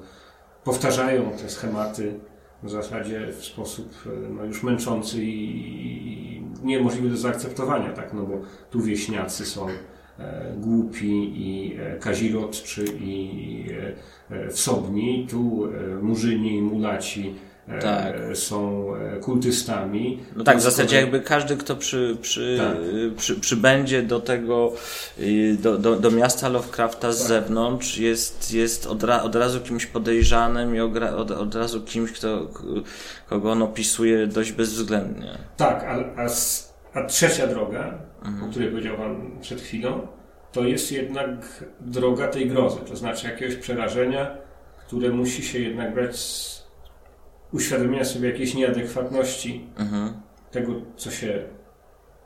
[0.65, 2.21] powtarzają te schematy
[2.63, 3.95] w zasadzie w sposób
[4.31, 8.41] no, już męczący i, niemożliwy do zaakceptowania, tak, no bo
[8.71, 9.67] tu wieśniacy są
[10.19, 13.65] e, głupi i e, kazirodczy i
[14.31, 15.69] e, wsobni, tu
[16.03, 18.17] murzyni i mulaci e, Tak.
[18.35, 20.23] są e, kultystami.
[20.37, 22.77] No tak, w zasadzie jakby każdy, kto przy, przy, Tak.
[23.17, 24.73] przy, przybędzie do tego,
[25.19, 27.29] y, do, do, do miasta Lovecrafta z Tak.
[27.29, 32.49] zewnątrz, jest, jest od, ra, od razu kimś podejrzanym i od, od razu kimś, kto,
[33.29, 35.39] kogo on opisuje dość bezwzględnie.
[35.57, 36.27] Tak, a, a,
[37.01, 38.45] a trzecia droga, Mhm.
[38.45, 40.07] o której powiedział Pan przed chwilą,
[40.53, 44.31] to jest jednak droga tej grozy, to znaczy jakiegoś przerażenia,
[44.87, 46.66] które musi się jednak brać z
[47.53, 50.13] uświadomienia sobie jakiejś nieadekwatności Mhm.
[50.51, 51.43] tego, co się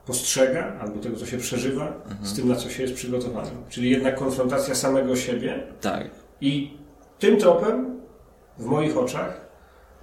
[0.07, 2.27] postrzega, albo tego, co się przeżywa, Mhm.
[2.27, 3.55] z tym, na co się jest przygotowanym.
[3.69, 6.11] Czyli jednak konfrontacja samego siebie Tak.
[6.41, 6.79] i
[7.19, 8.01] tym tropem,
[8.59, 9.51] w moich oczach,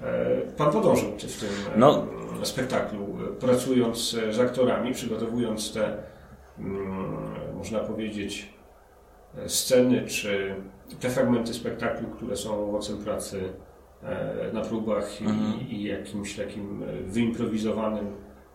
[0.03, 2.06] e, Pan podążył w tym e, No.
[2.43, 5.97] spektaklu, e, pracując z aktorami, przygotowując te,
[6.60, 7.17] mm,
[7.56, 8.53] można powiedzieć,
[9.47, 10.56] sceny, czy
[10.99, 13.53] te fragmenty spektaklu, które są owocem pracy
[14.54, 15.70] na próbach i, Mhm.
[15.70, 18.06] i jakimś takim e, wyimprowizowanym,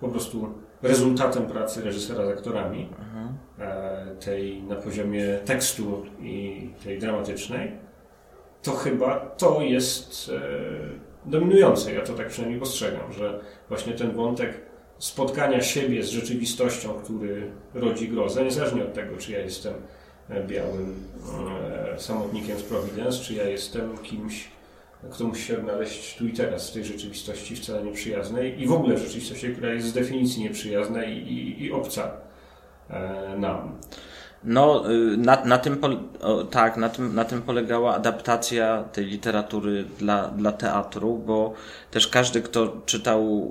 [0.00, 0.48] po prostu
[0.82, 3.28] rezultatem pracy reżysera z aktorami Mhm.
[3.58, 7.72] e, tej na poziomie tekstu i tej dramatycznej,
[8.62, 11.92] to chyba to jest e, dominujące.
[11.94, 14.60] Ja to tak przynajmniej postrzegam, że właśnie ten wątek
[14.98, 19.74] spotkania siebie z rzeczywistością, który rodzi grozę, niezależnie od tego, czy ja jestem
[20.28, 20.94] e, białym
[21.94, 24.48] e, samotnikiem z Providence, czy ja jestem kimś,
[25.10, 28.96] kto musi się odnaleźć tu i teraz w tej rzeczywistości wcale nieprzyjaznej i w ogóle
[28.96, 32.10] w rzeczywistości, która jest z definicji nieprzyjazna i, i, i obca
[32.90, 33.78] e, nam.
[34.44, 35.78] No, y, na, na tym,
[36.20, 41.54] o, tak, na tym, na tym polegała adaptacja tej literatury dla, dla teatru, bo
[41.90, 43.50] też każdy, kto czytał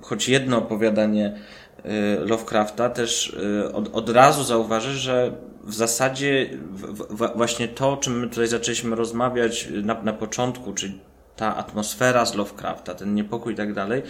[0.00, 1.36] choć jedno opowiadanie
[1.84, 5.32] y, Lovecrafta, też y, od, od razu zauważy, że
[5.64, 11.00] w zasadzie w, właśnie to, o czym my tutaj zaczęliśmy rozmawiać na, na początku, czyli
[11.36, 14.02] ta atmosfera z Lovecrafta, ten niepokój i tak dalej,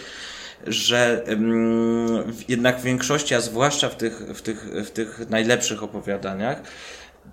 [0.67, 1.23] że
[2.47, 6.61] jednak w większości, a zwłaszcza w tych, w tych, w tych najlepszych opowiadaniach,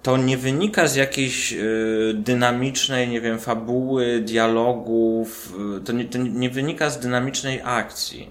[0.02, 6.18] to nie wynika z jakiejś y, dynamicznej, nie wiem, fabuły, dialogów, y, to, nie, to
[6.18, 8.30] nie wynika z dynamicznej akcji.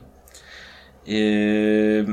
[1.07, 2.05] Yy,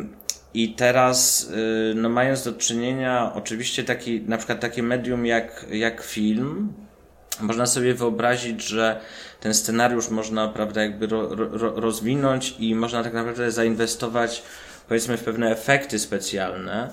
[0.55, 6.03] I teraz, yy, no mając do czynienia, oczywiście taki, na przykład takie medium jak, jak
[6.03, 6.73] film,
[7.41, 9.01] można sobie wyobrazić, że
[9.41, 14.43] ten scenariusz można, prawda, jakby ro, ro, rozwinąć i można tak naprawdę zainwestować,
[14.89, 16.91] powiedzmy, w pewne efekty specjalne,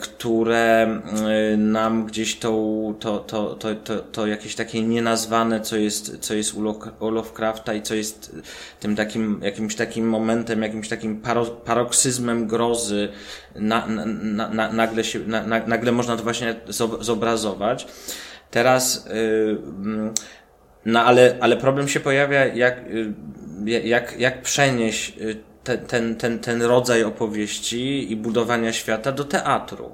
[0.00, 0.82] które
[1.52, 2.50] e, nam gdzieś to,
[3.00, 7.10] to, to, to, to, to jakieś takie nienazwane, co jest, co jest u Lo- u
[7.10, 8.36] Lovecrafta i co jest
[8.80, 13.08] tym takim, jakimś takim momentem, jakimś takim paro, paroksyzmem grozy,
[13.54, 17.86] na, na, na, na, nagle się, na, na, nagle można to właśnie zob- zobrazować.
[18.50, 20.12] Teraz, y, mm,
[20.86, 23.12] no ale, ale problem się pojawia, jak, y,
[23.84, 25.12] jak, jak przenieść
[25.64, 29.92] y, te, ten, ten, ten rodzaj opowieści i budowania świata do teatru.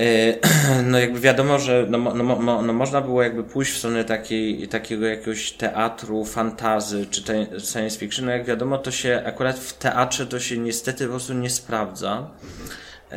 [0.00, 0.38] Y,
[0.90, 4.68] No jakby wiadomo, że no, no, mo- no, można było jakby pójść w stronę takiej,
[4.68, 8.24] takiego jakiegoś teatru, fantazy czy te, science fiction.
[8.26, 12.30] No jak wiadomo, to się akurat w teatrze to się niestety po prostu nie sprawdza.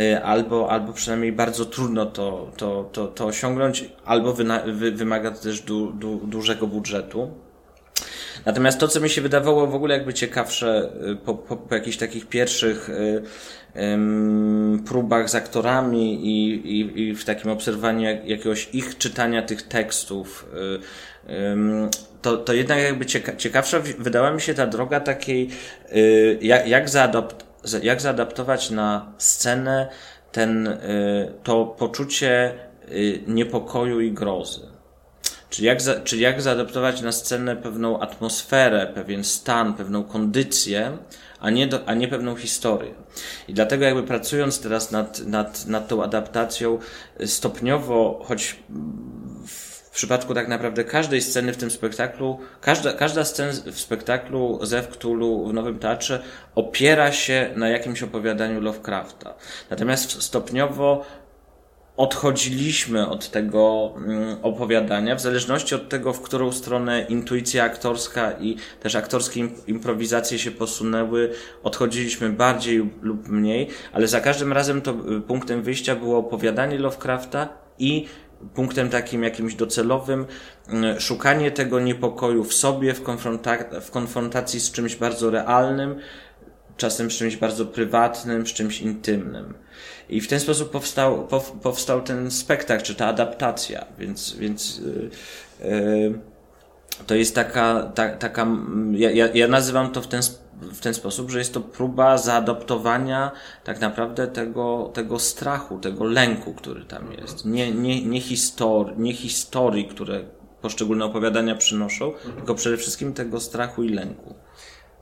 [0.01, 5.31] Y, Albo, albo przynajmniej bardzo trudno to, to, to, to osiągnąć, albo wyna, wy, wymaga
[5.31, 7.31] to też du, du, dużego budżetu.
[8.45, 11.97] Natomiast to, co mi się wydawało w ogóle jakby ciekawsze y, po, po, po jakichś
[11.97, 13.21] takich pierwszych y,
[13.81, 19.61] ym, próbach z aktorami i, i, i w takim obserwowaniu jak, jakiegoś ich czytania tych
[19.61, 20.49] tekstów,
[21.27, 21.89] y, ym,
[22.21, 25.49] to, to jednak jakby cieka, ciekawsza wydała mi się ta droga takiej,
[25.95, 29.87] y, jak, jak, zaadapt, za- jak zaadaptować na scenę
[30.31, 30.77] ten, y,
[31.43, 32.53] to poczucie
[32.91, 34.76] y, niepokoju i grozy.
[35.49, 40.97] Czyli jak, za, czyli jak zaadaptować na scenę pewną atmosferę, pewien stan, pewną kondycję,
[41.39, 42.93] a nie, do, a nie pewną historię.
[43.47, 46.79] I dlatego jakby pracując teraz nad, nad, nad tą adaptacją,
[47.21, 48.55] y, stopniowo, choć
[49.45, 54.87] w przypadku tak naprawdę każdej sceny w tym spektaklu, każda, każda scena w spektaklu Zew
[54.87, 56.23] Cthulhu w Nowym Teatrze
[56.55, 59.33] opiera się na jakimś opowiadaniu Lovecrafta.
[59.69, 61.05] Natomiast stopniowo
[61.97, 68.55] odchodziliśmy od tego mm, opowiadania, w zależności od tego, w którą stronę intuicja aktorska i
[68.79, 71.31] też aktorskie im- improwizacje się posunęły,
[71.63, 77.49] odchodziliśmy bardziej lub mniej, ale za każdym razem to y, punktem wyjścia było opowiadanie Lovecrafta
[77.79, 78.05] i
[78.55, 80.25] punktem takim jakimś docelowym
[80.97, 85.95] y, szukanie tego niepokoju w sobie, w, konfronta- w konfrontacji z czymś bardzo realnym,
[86.77, 89.53] czasem z czymś bardzo prywatnym, z czymś intymnym.
[90.09, 95.09] I w ten sposób powstał, pow, powstał ten spektakl, czy ta adaptacja, więc, więc yy,
[95.69, 96.19] yy,
[97.07, 98.47] to jest taka, ta, taka
[98.91, 100.21] ja, ja, nazywam to w ten,
[100.61, 103.31] w ten sposób, że jest to próba zaadoptowania
[103.63, 107.45] tak naprawdę tego, tego strachu, tego lęku, który tam jest.
[107.45, 110.23] Nie, nie, nie, histor, nie historii, które
[110.61, 114.35] poszczególne opowiadania przynoszą, tylko przede wszystkim tego strachu i lęku.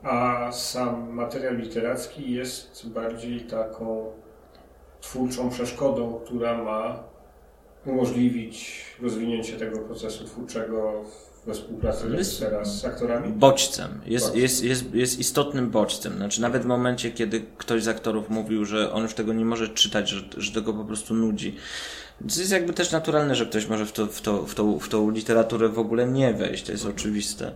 [0.06, 4.12] A sam materiał literacki jest bardziej taką
[5.02, 7.04] twórczą przeszkodą, która ma
[7.86, 11.04] umożliwić rozwinięcie tego procesu twórczego
[11.46, 13.34] we współpracy reżysera z aktorami?
[13.34, 14.02] Bodźcem.
[14.06, 14.42] Jest, bodźcem.
[14.42, 16.14] Jest, jest, jest istotnym bodźcem.
[16.14, 19.70] Znaczy nawet w momencie, kiedy ktoś z aktorów mówił, że on już tego nie może
[19.70, 21.56] czytać, że, że tego po prostu nudzi.
[22.20, 24.90] To jest jakby też naturalne, że ktoś może w, to, w, to, w, tą, w
[24.90, 26.64] tą literaturę w ogóle nie wejść.
[26.64, 27.52] To jest oczywiste.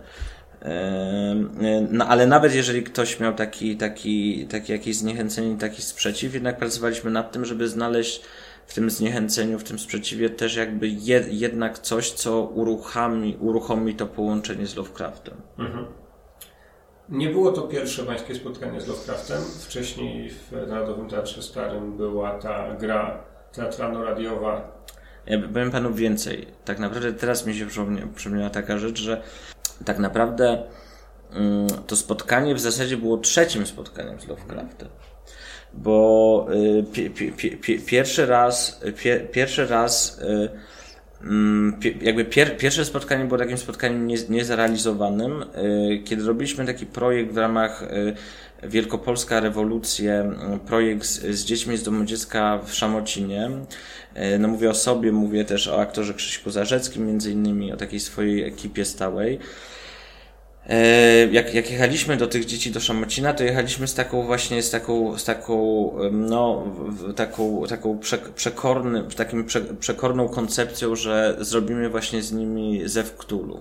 [1.90, 7.10] No ale nawet jeżeli ktoś miał taki, taki, taki jakieś zniechęcenie, taki sprzeciw, jednak pracowaliśmy
[7.10, 8.22] nad tym, żeby znaleźć
[8.66, 14.06] w tym zniechęceniu, w tym sprzeciwie też jakby je, jednak coś, co uruchomi, uruchomi to
[14.06, 15.34] połączenie z Lovecraftem.
[15.58, 15.86] Mhm.
[17.08, 19.38] Nie było to pierwsze pańskie spotkanie z Lovecraftem.
[19.60, 24.80] Wcześniej w Narodowym Teatrze Starym była ta gra teatralno-radiowa.
[25.26, 26.46] Ja powiem panu więcej.
[26.64, 27.66] Tak naprawdę teraz mi się
[28.14, 29.22] przypomniała taka rzecz, że
[29.84, 30.62] tak naprawdę
[31.32, 34.88] mm, to spotkanie w zasadzie było trzecim spotkaniem z Lovecraftem
[35.74, 38.80] bo y, pi, pi, pi, pierwszy raz,
[39.32, 40.50] pierwszy raz y,
[41.22, 47.32] mm, jakby pier, pierwsze spotkanie było takim spotkaniem nie, niezrealizowanym, y, kiedy robiliśmy taki projekt
[47.32, 47.84] w ramach
[48.62, 50.24] Wielkopolska Rewolucja,
[50.66, 53.50] projekt z, z dziećmi z domu dziecka w Szamocinie.
[54.38, 58.44] No mówię o sobie, mówię też o aktorze Krzyśku Zarzeckim, między innymi o takiej swojej
[58.44, 59.38] ekipie stałej.
[60.66, 64.70] E, jak, jak jechaliśmy do tych dzieci do Szamocina, to jechaliśmy z taką właśnie, z
[64.70, 66.64] taką, z taką, no,
[67.16, 73.60] taką, taką prze, przekorny, takim prze, przekorną koncepcją, że zrobimy właśnie z nimi zew Ktulu.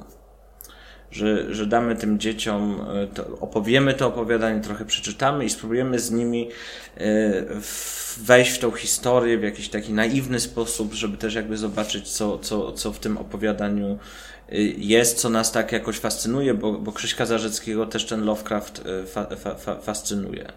[1.11, 6.11] Że, że damy tym dzieciom, e, to, opowiemy to opowiadanie, trochę przeczytamy i spróbujemy z
[6.11, 6.49] nimi
[6.97, 7.03] e,
[8.17, 12.71] wejść w tą historię w jakiś taki naiwny sposób, żeby też jakby zobaczyć, co, co,
[12.71, 13.99] co w tym opowiadaniu
[14.77, 19.55] jest, co nas tak jakoś fascynuje, bo, bo Krzyśka Zarzeckiego też ten Lovecraft fa, fa,
[19.55, 20.51] fa, fascynuje.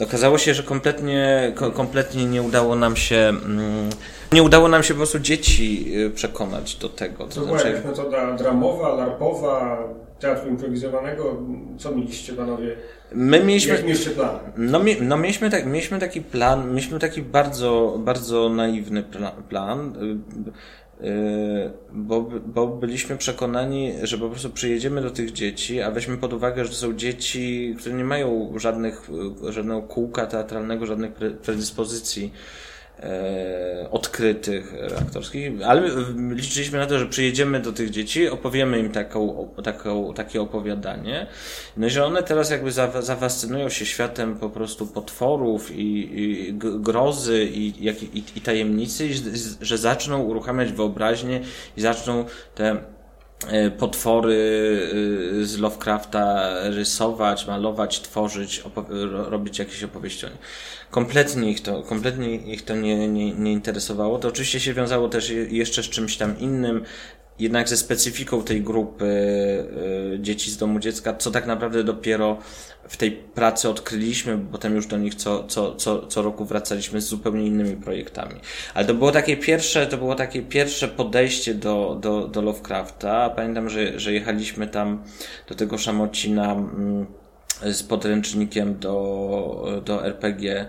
[0.00, 3.90] Okazało się, że kompletnie, kompletnie nie udało nam się, mm,
[4.32, 7.24] nie udało nam się po prostu dzieci y, przekonać do tego.
[7.26, 7.82] To, to była znaczy...
[7.86, 9.78] metoda dramowa, larpowa,
[10.20, 11.36] teatru improwizowanego.
[11.78, 12.76] Co mieliście panowie?
[13.12, 14.38] My mieliśmy, Jak mieliście plan?
[14.56, 19.04] No, no mieliśmy, tak, mieliśmy taki plan, mieliśmy taki bardzo, bardzo naiwny
[19.48, 19.94] plan.
[21.92, 26.64] Bo, bo byliśmy przekonani, że po prostu przyjedziemy do tych dzieci, a weźmy pod uwagę,
[26.64, 29.10] że to są dzieci, które nie mają żadnych,
[29.48, 32.32] żadnego kółka teatralnego, żadnych predyspozycji.
[32.34, 32.69] e,
[33.90, 35.82] odkrytych aktorskich, ale
[36.30, 41.26] liczyliśmy na to, że przyjedziemy do tych dzieci, opowiemy im taką, taką, takie opowiadanie,
[41.76, 47.44] no i że one teraz jakby zafascynują się światem po prostu potworów i, i grozy
[47.44, 49.14] i, i, i tajemnicy, i
[49.60, 51.40] że zaczną uruchamiać wyobraźnię
[51.76, 52.24] i zaczną
[52.54, 52.99] te e,
[53.78, 54.34] potwory
[55.42, 58.62] e, z Lovecrafta rysować, malować, tworzyć,
[59.28, 60.36] robić jakieś opowieścionie
[60.90, 64.18] kompletnie ich to, kompletnie ich to nie, nie, nie interesowało.
[64.18, 66.84] To oczywiście się wiązało też jeszcze z czymś tam innym,
[67.40, 69.04] jednak ze specyfiką tej grupy
[70.14, 72.38] y, dzieci z domu dziecka, co tak naprawdę dopiero
[72.88, 77.00] w tej pracy odkryliśmy, bo potem już do nich co, co, co, co roku wracaliśmy
[77.00, 78.34] z zupełnie innymi projektami.
[78.74, 83.30] Ale to było takie pierwsze, to było takie pierwsze podejście do, do, do Lovecrafta.
[83.30, 85.02] Pamiętam, że, że jechaliśmy tam
[85.48, 87.06] do tego Szamocina mm,
[87.62, 90.66] z podręcznikiem do, do RPG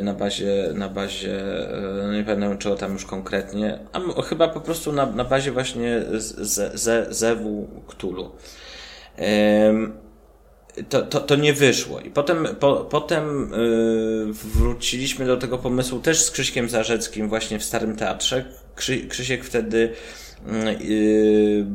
[0.00, 1.40] na bazie, na bazie,
[1.72, 5.52] e, no nie pamiętam czego tam już konkretnie, a chyba po prostu na, na bazie
[5.52, 8.30] właśnie z, z, Zewu Ktulu.
[10.88, 12.00] To, to, to nie wyszło.
[12.00, 13.50] I potem, po, potem
[14.26, 18.44] yy, wróciliśmy do tego pomysłu też z Krzyśkiem Zarzeckim właśnie w Starym Teatrze.
[18.74, 19.92] Krzy, Krzysiek wtedy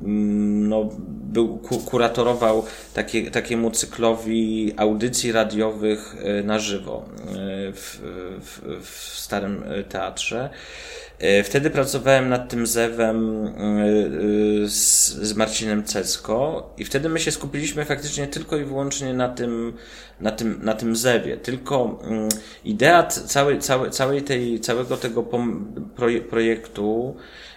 [0.02, 0.90] no,
[1.30, 7.32] był, kuratorował takie, takiemu cyklowi audycji radiowych e, na żywo e,
[7.74, 8.02] w,
[8.42, 10.50] w, w Starym Teatrze.
[11.20, 13.50] E, wtedy pracowałem nad tym zewem
[14.66, 19.74] z, z Marcinem Cecko i wtedy my się skupiliśmy faktycznie tylko i wyłącznie na tym,
[20.20, 21.38] na tym, na tym zewie.
[21.38, 22.30] Tylko mm,
[22.64, 25.26] idea całej, całej, całej tej, całego tego
[26.30, 27.16] projektu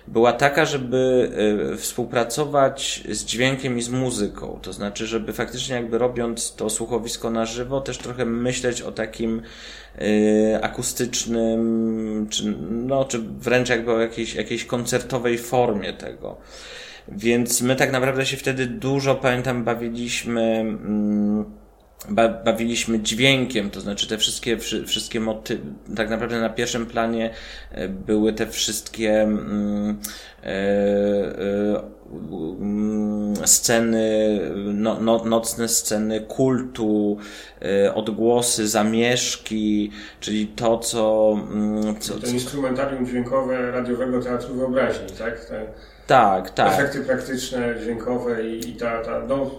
[0.09, 1.31] była taka, żeby
[1.73, 4.59] e, współpracować z dźwiękiem i z muzyką.
[4.63, 9.43] To znaczy, żeby faktycznie jakby robiąc to słuchowisko na żywo, też trochę myśleć o takim
[9.99, 16.37] e, akustycznym, czy, no, czy wręcz jakby o jakiejś, jakiejś koncertowej formie tego.
[17.09, 21.62] więc my tak naprawdę się wtedy dużo, pamiętam, bawiliśmy, mm,
[22.45, 25.63] bawiliśmy dźwiękiem, to znaczy te wszystkie, wszystkie motywy,
[25.97, 27.31] tak naprawdę na pierwszym planie
[27.71, 29.99] e, były te wszystkie mm,
[30.43, 31.83] e, e,
[32.61, 34.41] mm, sceny,
[34.75, 37.19] no, no, nocne sceny kultu,
[37.95, 39.91] odgłosy, zamieszki,
[40.21, 41.35] czyli to, co...
[41.53, 45.53] Mm, co to instrumentarium dźwiękowe radiowego teatru wyobraźni, tak?
[46.07, 46.73] Tak, tak.
[46.73, 49.51] Efekty praktyczne, dźwiękowe i, i ta, ta no,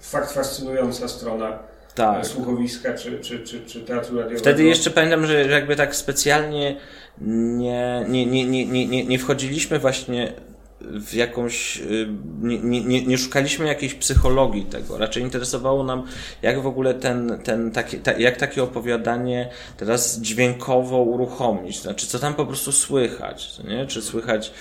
[0.00, 1.58] fakt fascynująca strona
[2.00, 2.26] tak.
[2.26, 4.40] słuchowiska czy, czy, czy, czy teatru radiowego.
[4.40, 6.76] Wtedy jeszcze pamiętam, że jakby tak specjalnie
[7.20, 10.32] nie, nie, nie, nie, nie, nie wchodziliśmy właśnie
[10.80, 12.08] w jakąś, y,
[12.40, 16.02] nie, nie, nie szukaliśmy jakiejś psychologii tego, raczej interesowało nam,
[16.42, 22.18] jak w ogóle ten, ten taki, ta, jak takie opowiadanie teraz dźwiękowo uruchomić, znaczy co
[22.18, 23.86] tam po prostu słychać, nie?
[23.86, 24.52] czy słychać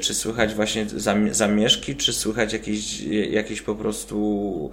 [0.00, 0.86] czy słychać właśnie
[1.30, 3.00] zamieszki, czy słychać jakieś,
[3.30, 4.70] jakieś po prostu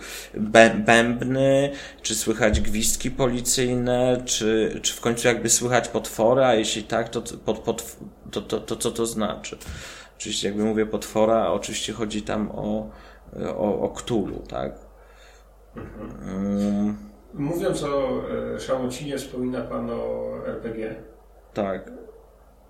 [0.85, 1.71] bębny,
[2.01, 7.21] czy słychać gwizdki policyjne, czy, czy w końcu jakby słychać potwora, a jeśli tak, to,
[7.45, 7.97] pod, pod,
[8.31, 9.57] to, to, to co to znaczy?
[10.17, 12.89] Oczywiście jakby mówię potwora, oczywiście chodzi tam o,
[13.57, 14.71] o, o Ktulu, tak?
[15.75, 16.97] Mhm.
[17.33, 18.21] Mówiąc o
[18.55, 20.95] e, Szamocinie, wspomina Pan o RPG.
[21.53, 21.91] Tak.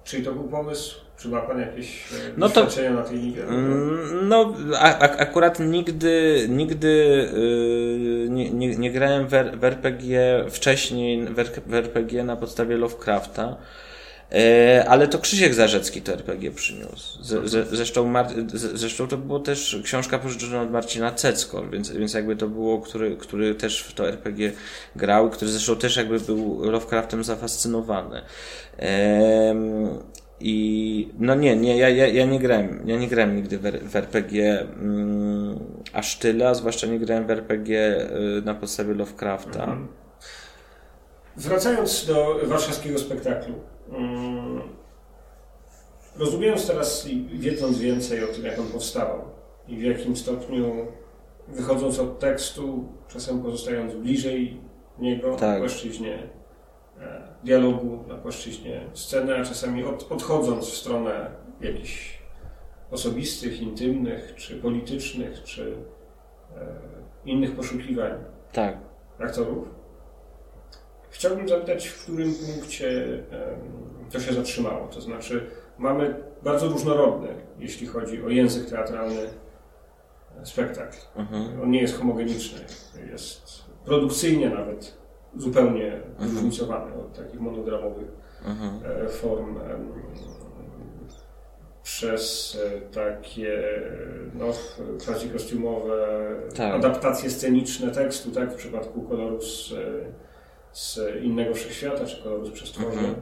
[0.03, 3.36] Czyli to był pomysł czy ma Pan jakieś e, no to, na tej?
[3.47, 6.88] Mm, no, a, a, akurat nigdy, nigdy
[7.34, 11.26] yy, nie, nie, nie, grałem w, w, RPG wcześniej,
[11.67, 13.57] w, RPG na podstawie Lovecrafta.
[14.32, 17.24] E, ale to Krzysiek Zarzecki to RPG przyniósł.
[17.24, 22.13] Z, z, zresztą, Mar, zresztą to było też książka pożyczona od Marcina Cecko, więc, więc
[22.13, 24.51] jakby to było, który, który też w to RPG
[24.95, 28.21] grał, który zresztą też jakby był Lovecraftem zafascynowany.
[30.46, 33.96] I no nie, nie, ja, ja, ja nie grałem, ja nie grałem nigdy w, w
[33.96, 35.60] RPG mm,
[35.94, 38.08] aż tyle, a zwłaszcza nie grałem w RPG
[38.39, 39.64] y, na podstawie Lovecrafta.
[39.64, 39.88] Mhm.
[41.38, 43.56] Wracając do warszawskiego spektaklu.
[43.89, 44.62] Mm,
[46.16, 49.22] rozumiejąc teraz i wiedząc więcej o tym, jak on powstawał
[49.68, 50.88] i w jakim stopniu
[51.48, 54.62] wychodząc od tekstu, czasem pozostając bliżej
[55.00, 55.60] niego, tak.
[55.60, 56.18] płaszczyźnie
[57.43, 61.32] dialogu na płaszczyźnie sceny, a czasami od, odchodząc w stronę
[61.62, 62.24] jakichś
[62.91, 65.78] osobistych, intymnych, czy politycznych, czy
[66.56, 66.66] e,
[67.26, 68.12] innych poszukiwań
[68.51, 68.78] tak.
[69.20, 69.68] aktorów.
[71.10, 73.58] Chciałbym zapytać, w którym punkcie e,
[74.12, 74.88] to się zatrzymało.
[74.88, 77.28] To znaczy, mamy bardzo różnorodny,
[77.60, 79.22] jeśli chodzi o język teatralny,
[80.41, 80.97] e, spektakl.
[81.16, 81.62] Mhm.
[81.62, 82.60] On nie jest homogeniczny,
[83.12, 85.03] jest produkcyjnie nawet
[85.38, 86.29] zupełnie mhm.
[86.29, 88.07] zróżnicowany od takich monodramowych
[88.45, 88.79] mhm.
[89.05, 89.59] E, form
[91.84, 93.63] przez e, takie
[94.34, 94.45] no,
[95.05, 96.07] klasy kostiumowe,
[96.55, 96.73] tak.
[96.73, 99.73] adaptacje sceniczne tekstu, tak, w przypadku koloru z,
[100.73, 102.99] z innego wszechświata, czy koloru z przestworzy.
[102.99, 103.15] Mhm.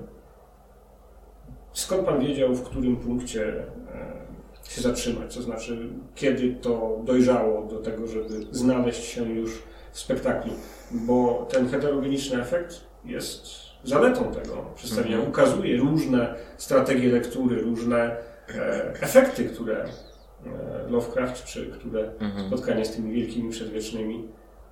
[1.73, 5.35] Skąd Pan wiedział, w którym punkcie e, się zatrzymać?
[5.35, 10.53] To znaczy, kiedy to dojrzało do tego, żeby znaleźć się już w spektaklu?
[10.93, 13.45] Bo ten heterogeniczny efekt jest
[13.83, 15.15] zaletą tego przedstawienia.
[15.15, 15.31] Mhm.
[15.31, 18.15] Ukazuje różne strategie lektury, różne
[18.49, 22.47] e, efekty, które e, Lovecraft, czy które mhm.
[22.47, 24.27] spotkanie z tymi wielkimi przedwiecznymi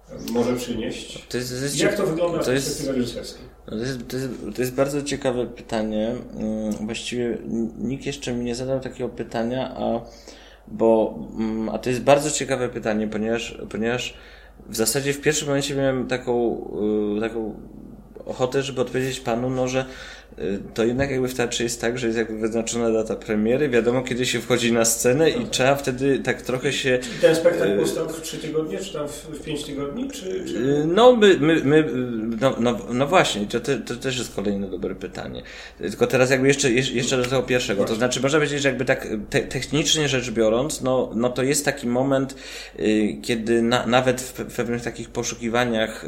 [0.10, 1.28] e, może przynieść.
[1.28, 3.46] To jest, to jest, Jak to wygląda to z perspektywy reżyserskiej?
[3.66, 6.16] To jest, to, jest, to jest bardzo ciekawe pytanie.
[6.36, 7.38] Mm, właściwie
[7.78, 10.02] nikt jeszcze mi nie zadał takiego pytania, a,
[10.68, 14.18] bo, mm, a to jest bardzo ciekawe pytanie, ponieważ, ponieważ
[14.70, 16.62] w zasadzie w pierwszym momencie miałem taką,
[17.18, 17.56] y, taką
[18.26, 19.86] ochotę, żeby odpowiedzieć panu, no, że
[20.74, 24.26] to jednak jakby w teatrze jest tak, że jest jakby wyznaczona data premiery, wiadomo kiedy
[24.26, 27.00] się wchodzi na scenę i trzeba wtedy tak trochę się...
[27.18, 30.46] I ten spektakl y, powstał w trzy tygodnie, czy tam w pięć tygodni, czy...
[30.46, 30.58] czy...
[30.58, 31.86] Y, no, my, my, my
[32.42, 35.44] no, no, no właśnie, to, to, też jest kolejne dobre pytanie.
[35.78, 39.08] Tylko teraz jakby jeszcze, jeszcze do tego pierwszego, to znaczy można powiedzieć, że jakby tak
[39.30, 42.36] te, technicznie rzecz biorąc, no, no to jest taki moment,
[43.22, 46.06] kiedy na, nawet w pewnych takich poszukiwaniach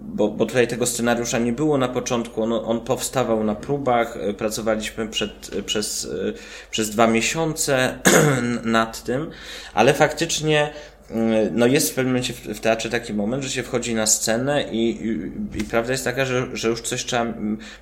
[0.00, 4.34] bo, bo tutaj tego scenariusza nie było na początku, on, on powstawał na próbach, e,
[4.34, 6.32] pracowaliśmy przed, e, przez, e,
[6.70, 7.98] przez dwa miesiące
[8.64, 9.30] nad tym,
[9.74, 10.70] ale faktycznie
[11.52, 15.06] no jest w pewnym momencie w, teatrze taki moment, że się wchodzi na scenę i,
[15.06, 17.26] i, i, prawda jest taka, że, że już coś trzeba,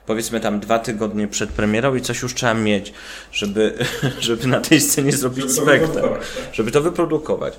[0.06, 2.92] powiedzmy tam dwa tygodnie przed premierą i coś już trzeba mieć,
[3.32, 3.74] żeby,
[4.20, 6.20] żeby na tej scenie zrobić żeby spektakl, tak.
[6.52, 7.54] żeby to wyprodukować.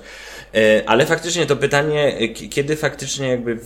[0.86, 3.58] Ale faktycznie to pytanie, kiedy faktycznie jakby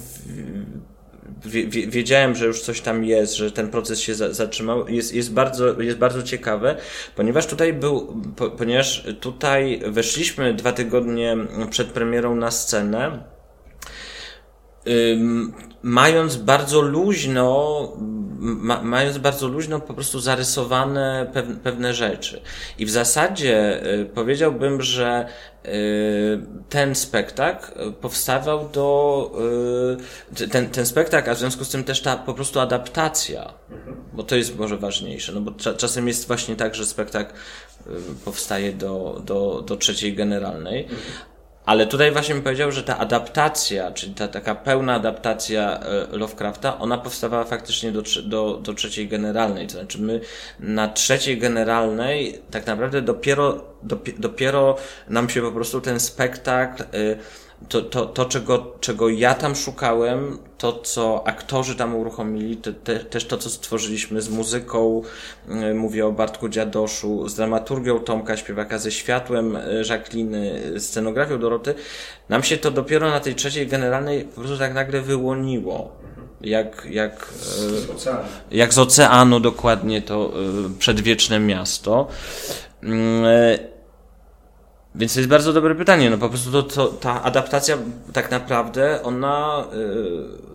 [1.70, 5.98] wiedziałem, że już coś tam jest, że ten proces się zatrzymał, jest, jest, bardzo, jest
[5.98, 6.76] bardzo ciekawe,
[7.16, 8.22] ponieważ tutaj był,
[8.58, 11.36] ponieważ tutaj weszliśmy dwa tygodnie
[11.70, 13.33] przed premierą na scenę,
[15.82, 17.92] mając bardzo luźno,
[18.38, 22.40] ma, mając bardzo luźno po prostu zarysowane pewne, pewne rzeczy.
[22.78, 25.26] I w zasadzie y, powiedziałbym, że
[25.64, 25.70] y,
[26.68, 29.30] ten spektakl powstawał do,
[30.40, 33.54] y, ten, ten spektakl, a w związku z tym też ta po prostu adaptacja,
[34.12, 37.34] bo to jest może ważniejsze, no bo czasem jest właśnie tak, że spektakl
[38.24, 40.88] powstaje do, do, do trzeciej generalnej,
[41.66, 46.78] ale tutaj właśnie mi powiedział, że ta adaptacja, czyli ta taka pełna adaptacja e, Lovecrafta,
[46.78, 49.66] ona powstawała faktycznie do, do, do trzeciej generalnej.
[49.66, 50.20] To znaczy my
[50.60, 53.64] na trzeciej generalnej tak naprawdę dopiero,
[54.18, 54.76] dopiero
[55.08, 57.18] nam się po prostu ten spektakl y,
[57.68, 62.98] to, to, to czego, czego ja tam szukałem, to co aktorzy tam uruchomili, te, te,
[62.98, 65.02] też to co stworzyliśmy z muzyką,
[65.48, 70.36] yy, mówię o Bartku Dziadoszu, z dramaturgią Tomka Śpiewaka, ze światłem yy, Jacqueline,
[70.78, 71.74] scenografią Doroty,
[72.28, 75.92] nam się to dopiero na tej trzeciej generalnej po prostu tak nagle wyłoniło.
[76.40, 78.18] Jak, jak, z oceanu.
[78.50, 80.32] jak z oceanu dokładnie to
[80.78, 82.08] przedwieczne miasto.
[84.94, 86.10] Więc to jest bardzo dobre pytanie.
[86.10, 87.78] No po prostu to, to ta adaptacja
[88.12, 90.54] tak naprawdę ona yy,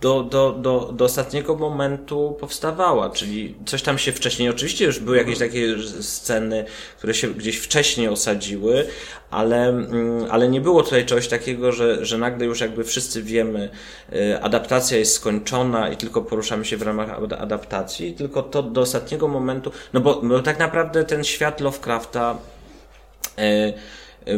[0.00, 5.16] do, do, do, do ostatniego momentu powstawała, czyli coś tam się wcześniej, oczywiście już były
[5.16, 6.64] jakieś takie sceny,
[6.98, 8.86] które się gdzieś wcześniej osadziły,
[9.30, 13.68] ale, mm, ale nie było tutaj czegoś takiego, że, że nagle już jakby wszyscy wiemy,
[14.12, 19.28] y, adaptacja jest skończona i tylko poruszamy się w ramach adaptacji, tylko to do ostatniego
[19.28, 22.38] momentu, no bo, bo tak naprawdę ten świat Lovecrafta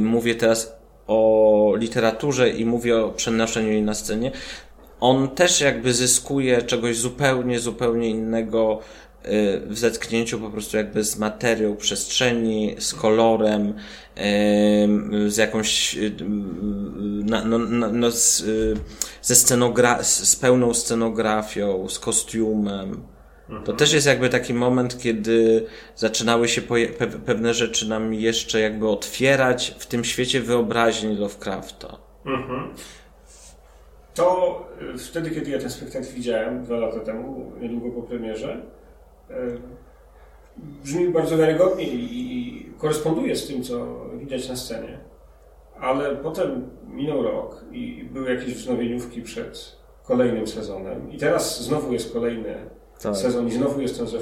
[0.01, 0.73] mówię teraz
[1.07, 4.31] o literaturze i mówię o przenoszeniu jej na scenie,
[5.01, 8.79] on też jakby zyskuje czegoś zupełnie, zupełnie innego
[9.23, 13.75] e, w zetknięciu po prostu jakby z materią przestrzeni, z kolorem,
[15.27, 15.99] z jakąś,
[17.25, 17.59] no, no,
[17.93, 18.45] no z,
[19.23, 23.03] ze scenogra- z pełną scenografią, z kostiumem.
[23.65, 28.89] To też jest jakby taki moment, kiedy zaczynały się pe pewne rzeczy nam jeszcze jakby
[28.89, 31.97] otwierać w tym świecie wyobraźni Lovecrafta.
[32.27, 32.69] Mhm.
[34.15, 34.59] To
[34.95, 38.63] y, wtedy, kiedy ja ten spektakl widziałem, dwa lata temu, niedługo po premierze,
[39.31, 39.35] y,
[40.85, 44.99] brzmi bardzo wiarygodnie i koresponduje z tym, co widać na scenie.
[45.81, 51.13] Ale potem minął rok i były jakieś wznowieniówki przed kolejnym sezonem.
[51.13, 52.71] I teraz znowu jest kolejny
[53.03, 53.17] tak.
[53.17, 54.19] sezon i znowu jestem ze.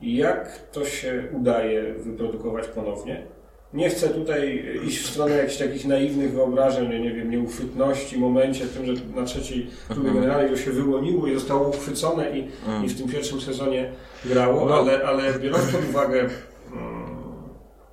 [0.00, 3.26] I jak to się udaje wyprodukować ponownie?
[3.72, 8.76] Nie chcę tutaj iść w stronę jakichś takich naiwnych wyobrażeń, nie wiem, nieuchwytności, momencie w
[8.76, 10.20] tym, że na trzeciej próbie mhm.
[10.20, 12.84] generalnie już się wyłoniło i zostało uchwycone i, mhm.
[12.84, 13.92] i w tym pierwszym sezonie
[14.24, 14.74] grało, no.
[14.74, 16.30] ale, ale biorąc pod uwagę mm,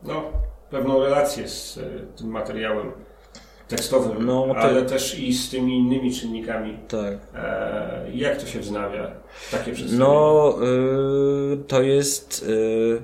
[0.04, 0.24] no,
[0.70, 1.82] pewną relację z e,
[2.18, 2.91] tym materiałem
[3.68, 4.55] tekstowym, no, to...
[4.55, 6.78] ale też i z tymi innymi czynnikami.
[6.88, 7.13] Tak.
[7.36, 9.11] E, jak to się wznawia?
[9.51, 9.99] Takie przedstawienie?
[9.99, 10.57] No,
[11.53, 12.45] y, to jest...
[12.49, 13.01] Y,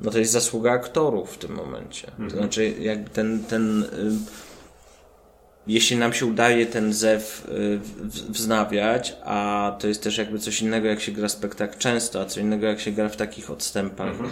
[0.00, 2.08] no to jest zasługa aktorów w tym momencie.
[2.08, 2.30] Mhm.
[2.30, 3.86] To znaczy, jak ten, ten y,
[5.66, 7.78] jeśli nam się udaje ten zew y,
[8.28, 12.40] wznawiać, a to jest też jakby coś innego, jak się gra spektakl często, a co
[12.40, 14.08] innego, jak się gra w takich odstępach.
[14.08, 14.30] Mhm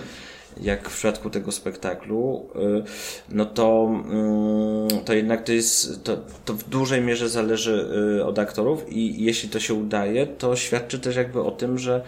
[0.61, 2.83] jak w przypadku tego spektaklu, y,
[3.29, 7.89] no to, mm, to jednak to jest, to, to w dużej mierze zależy
[8.19, 12.03] y, od aktorów i jeśli to się udaje, to świadczy też jakby o tym, że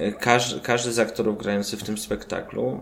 [0.00, 2.80] y, każdy, każdy z aktorów grający w tym spektaklu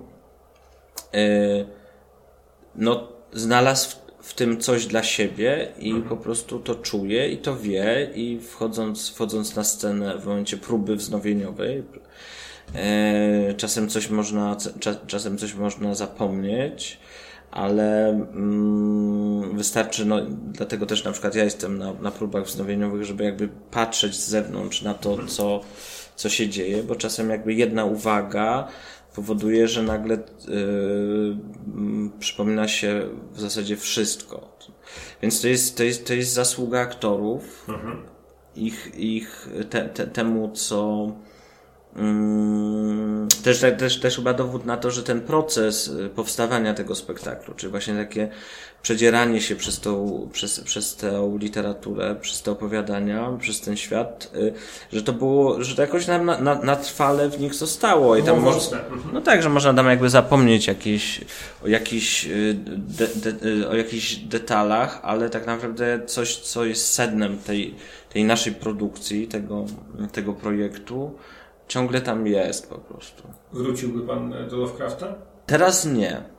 [2.74, 3.96] no znalazł
[4.26, 6.08] w tym coś dla siebie i mhm.
[6.08, 10.96] po prostu to czuje i to wie i wchodząc, wchodząc na scenę w momencie próby
[10.96, 11.82] wznowieniowej,
[12.74, 14.56] E, czasem coś można,
[15.06, 17.00] czasem coś można zapomnieć,
[17.50, 23.24] ale mm, wystarczy, no, dlatego też na przykład ja jestem na, na próbach wznowieniowych, żeby
[23.24, 25.60] jakby patrzeć z zewnątrz na to, co,
[26.16, 28.68] co się dzieje, bo czasem jakby jedna uwaga
[29.14, 31.36] powoduje, że nagle yy,
[32.18, 34.56] przypomina się w zasadzie wszystko.
[35.22, 38.02] Więc to jest, to jest, to jest zasługa aktorów, mhm.
[38.56, 41.12] ich, ich te, te, temu, co
[43.44, 47.68] też, też, też chyba dowód na to, że ten proces y, powstawania tego spektaklu, czy
[47.68, 48.28] właśnie takie
[48.82, 54.52] przedzieranie się przez tą, przez, przez tę literaturę, przez te opowiadania, przez ten świat, y,
[54.92, 58.16] że to było, że to jakoś na, na, na trwale w nich zostało.
[58.16, 58.78] I tam Było mo- mocne.
[59.12, 61.20] no tak, że można tam jakby zapomnieć jakieś,
[61.64, 67.38] o, jakichś, y, de, de, o jakichś detalach, ale tak naprawdę coś, co jest sednem
[67.38, 67.74] tej,
[68.12, 69.64] tej naszej produkcji, tego,
[70.12, 71.14] tego projektu,
[71.68, 73.22] ciągle tam jest po prostu.
[73.52, 75.14] Wróciłby pan e, do Lovecrafta?
[75.46, 76.36] Teraz nie.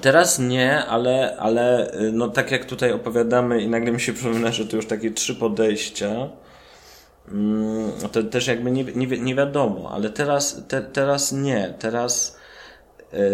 [0.00, 4.52] Teraz nie, ale, ale y, no tak jak tutaj opowiadamy i nagle mi się przypomina,
[4.52, 6.28] że to już takie trzy podejścia,
[7.28, 11.74] mm, to też jakby nie, nie, nie wiadomo, ale teraz, te, teraz nie.
[11.78, 12.38] Teraz,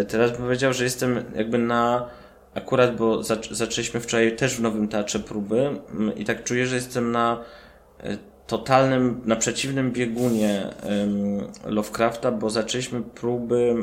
[0.01, 2.09] y, teraz bym powiedział, że jestem jakby na,
[2.53, 6.75] akurat, bo zac- zaczęliśmy wczoraj też w Nowym Teatrze próby mm, i tak czuję, że
[6.75, 7.43] jestem na
[8.51, 10.67] totalnym, na przeciwnym biegunie
[11.65, 13.75] Lovecrafta, bo zaczęliśmy próby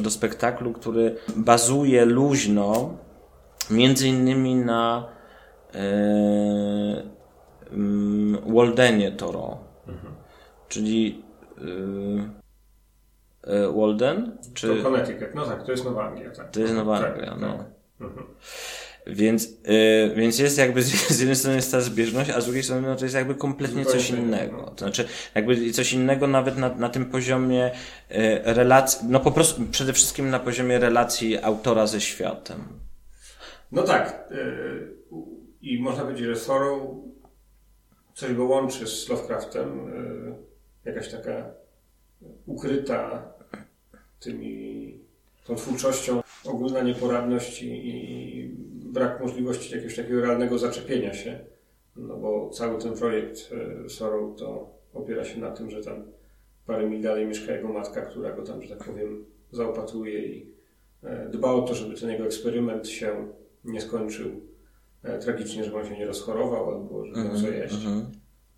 [0.00, 2.96] do spektaklu, który bazuje luźno
[3.70, 5.08] między innymi na
[5.74, 5.80] yy,
[7.72, 9.58] ym, Waldenie Toro.
[10.68, 11.22] Czyli
[11.58, 12.28] yy,
[13.46, 14.38] yy, Walden?
[14.54, 14.76] Czy...
[14.76, 15.34] To Connecticut.
[15.34, 16.30] No tak, to jest Nowa Anglia.
[16.30, 16.50] Tak.
[16.50, 17.40] To jest Nowa Tak, Anglia, tak.
[17.40, 17.64] no.
[18.00, 18.26] Mhm.
[19.08, 22.62] Więc, y, więc jest jakby z, z jednej strony jest ta zbieżność, a z drugiej
[22.62, 24.70] strony no, to jest jakby kompletnie coś innego, no.
[24.70, 25.04] To znaczy
[25.34, 27.74] jakby coś innego nawet na, na tym poziomie y,
[28.44, 32.58] relacji, no po prostu przede wszystkim na poziomie relacji autora ze światem.
[33.72, 34.28] No tak.
[34.32, 34.98] y,
[35.62, 37.08] I można powiedzieć, że Thoreau
[38.14, 39.88] coś go łączy z Lovecraftem.
[39.88, 40.48] y,
[40.84, 41.50] Jakaś taka
[42.46, 43.32] ukryta
[44.20, 44.98] tymi,
[45.48, 48.48] tą twórczością ogólna nieporadność i, i
[48.92, 51.40] brak możliwości jakiegoś takiego realnego zaczepienia się.
[51.96, 56.02] No bo cały ten projekt y, Thoreau to opiera się na tym, że tam
[56.66, 60.54] parę mil dalej mieszka jego matka, która go tam, że tak powiem, zaopatruje i
[61.02, 63.28] e, dba o to, żeby ten jego eksperyment się
[63.64, 64.30] nie skończył
[65.02, 67.74] e, tragicznie, żeby on się nie rozchorował albo żeby miał co jeść.
[67.74, 68.06] Mhm.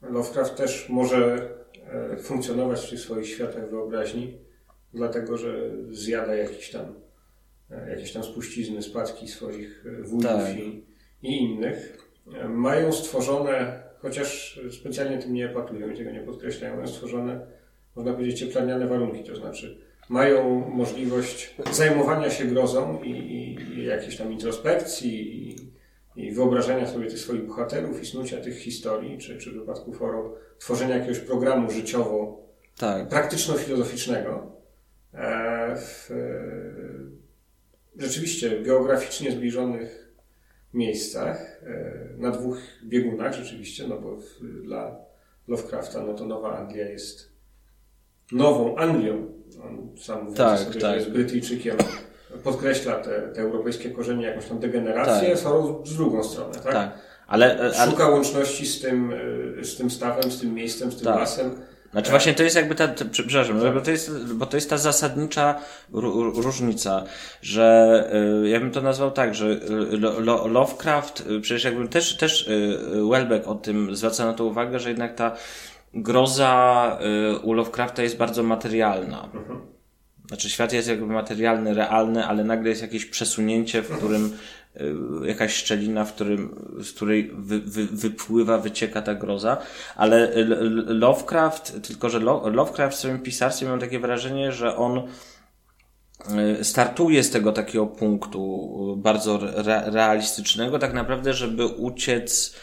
[0.03, 1.51] Lovecraft też może
[1.87, 4.39] e, funkcjonować w tych swoich światach wyobraźni,
[4.95, 6.95] dlatego że zjada jakiś tam,
[7.71, 10.57] e, jakieś tam spuścizny, spadki swoich e, wujów Tak.
[10.59, 10.85] i,
[11.23, 11.99] i innych.
[12.35, 17.47] E, Mają stworzone, chociaż specjalnie tym nie epatują i tego nie podkreślają, mają stworzone,
[17.97, 24.17] można powiedzieć, cieplarniane warunki, to znaczy mają możliwość zajmowania się grozą i, i, i jakiejś
[24.17, 25.57] tam introspekcji i,
[26.17, 30.35] i wyobrażenia sobie tych swoich bohaterów i snucia tych historii, czy, czy w wypadku Foro
[30.59, 32.43] tworzenia jakiegoś programu życiowo
[32.79, 33.09] Tak.
[33.09, 34.53] praktyczno-filozoficznego.
[35.15, 40.13] E, w, e, rzeczywiście geograficznie zbliżonych
[40.75, 44.17] miejscach, e, na dwóch biegunach rzeczywiście, no bo
[44.65, 44.97] dla
[45.49, 47.33] Lovecrafta no to Nowa Anglia jest
[48.33, 49.27] nową Anglią.
[49.65, 50.91] On sam mówi Tak, sobie, tak.
[50.91, 51.77] że jest Brytyjczykiem.
[52.45, 55.39] Podkreśla te, te europejskie korzenie, jakąś tam degenerację, Tak.
[55.43, 56.73] Thoreau z drugą stronę, tak?
[56.73, 56.99] Tak.
[57.27, 59.13] Ale, ale Szuka łączności z tym,
[59.63, 61.17] z tym stawem, z tym miejscem, z tym Tak.
[61.17, 61.51] lasem.
[61.93, 64.79] Znaczy właśnie to jest jakby ta, ta przepraszam, bo to jest, bo to jest ta
[64.79, 65.59] zasadnicza
[65.93, 67.05] ró- różnica,
[67.43, 68.11] że
[68.45, 69.61] y, ja bym to nazwał tak, że y,
[69.99, 72.79] Lo- Lo- Lovecraft, przecież jakby też, też y,
[73.11, 75.37] Welbeck o tym zwraca na to uwagę, że jednak ta
[75.95, 76.99] groza
[77.35, 79.29] y, u Lovecrafta jest bardzo materialna.
[80.29, 84.37] Znaczy świat jest jakby materialny, realny, ale nagle jest jakieś przesunięcie, w którym
[85.25, 89.57] jakaś szczelina, w którym, z której wy, wy, wypływa, wycieka ta groza.
[89.97, 90.33] Ale
[90.87, 95.03] Lovecraft, tylko że Lo, Lovecraft w swoim pisarstwie mam takie wrażenie, że on
[96.59, 102.55] y, startuje z tego takiego punktu y, bardzo re, realistycznego, tak naprawdę, żeby uciec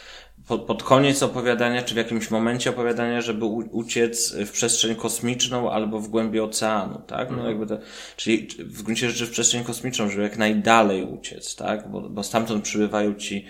[0.48, 5.70] pod, pod koniec opowiadania, czy w jakimś momencie opowiadania, żeby u, uciec w przestrzeń kosmiczną
[5.70, 7.30] albo w głębi oceanu, tak?
[7.30, 7.78] No jakby to,
[8.16, 11.88] czyli w gruncie rzeczy w przestrzeń kosmiczną, żeby jak najdalej uciec, tak?
[11.90, 13.44] Bo, bo stamtąd przybywają ci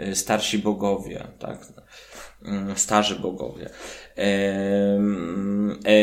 [0.00, 1.66] y, starsi bogowie, tak?
[2.44, 3.70] Mm, Starzy bogowie.
[4.16, 4.98] E,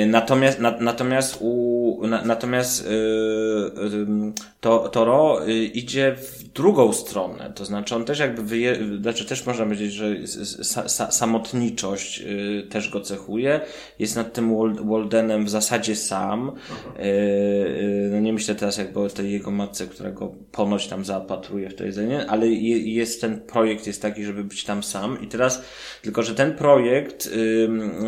[0.08, 7.52] Natomiast, na, natomiast u, na, natomiast ym, to, Toro y, idzie w drugą stronę.
[7.56, 10.16] To znaczy on też jakby wyje, znaczy też można powiedzieć, że
[10.64, 13.62] sa, sa, samotniczość y, też go cechuje.
[14.00, 16.52] Jest nad tym Wal- Waldenem w zasadzie sam.
[17.00, 21.70] Y, no nie myślę teraz jakby o tej jego matce, która go ponoć tam zaopatruje
[21.70, 25.22] w to jedzenie, ale je, jest ten projekt jest taki, żeby być tam sam.
[25.22, 25.62] I teraz
[26.02, 27.30] tylko, że ten projekt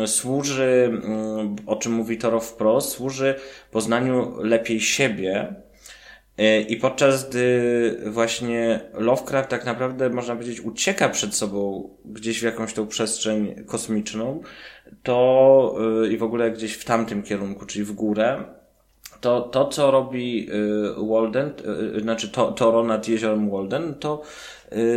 [0.06, 1.00] służy,
[1.66, 3.34] o czym mówi Toro wprost, służy
[3.70, 5.54] poznaniu lepiej siebie,
[6.68, 12.72] I podczas gdy właśnie Lovecraft tak naprawdę, można powiedzieć, ucieka przed sobą gdzieś w jakąś
[12.72, 14.42] tą przestrzeń kosmiczną,
[15.02, 18.44] to e, i w ogóle gdzieś w tamtym kierunku, czyli w górę,
[19.20, 21.52] to, to co robi e, Walden,
[22.02, 24.22] znaczy to, Toro nad jeziorem Walden, to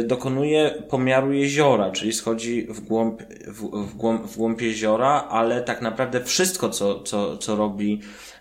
[0.03, 5.81] dokonuje pomiaru jeziora, czyli schodzi w głąb, w, w, głąb, w głąb jeziora, ale tak
[5.81, 8.34] naprawdę wszystko, co, co, co robi E,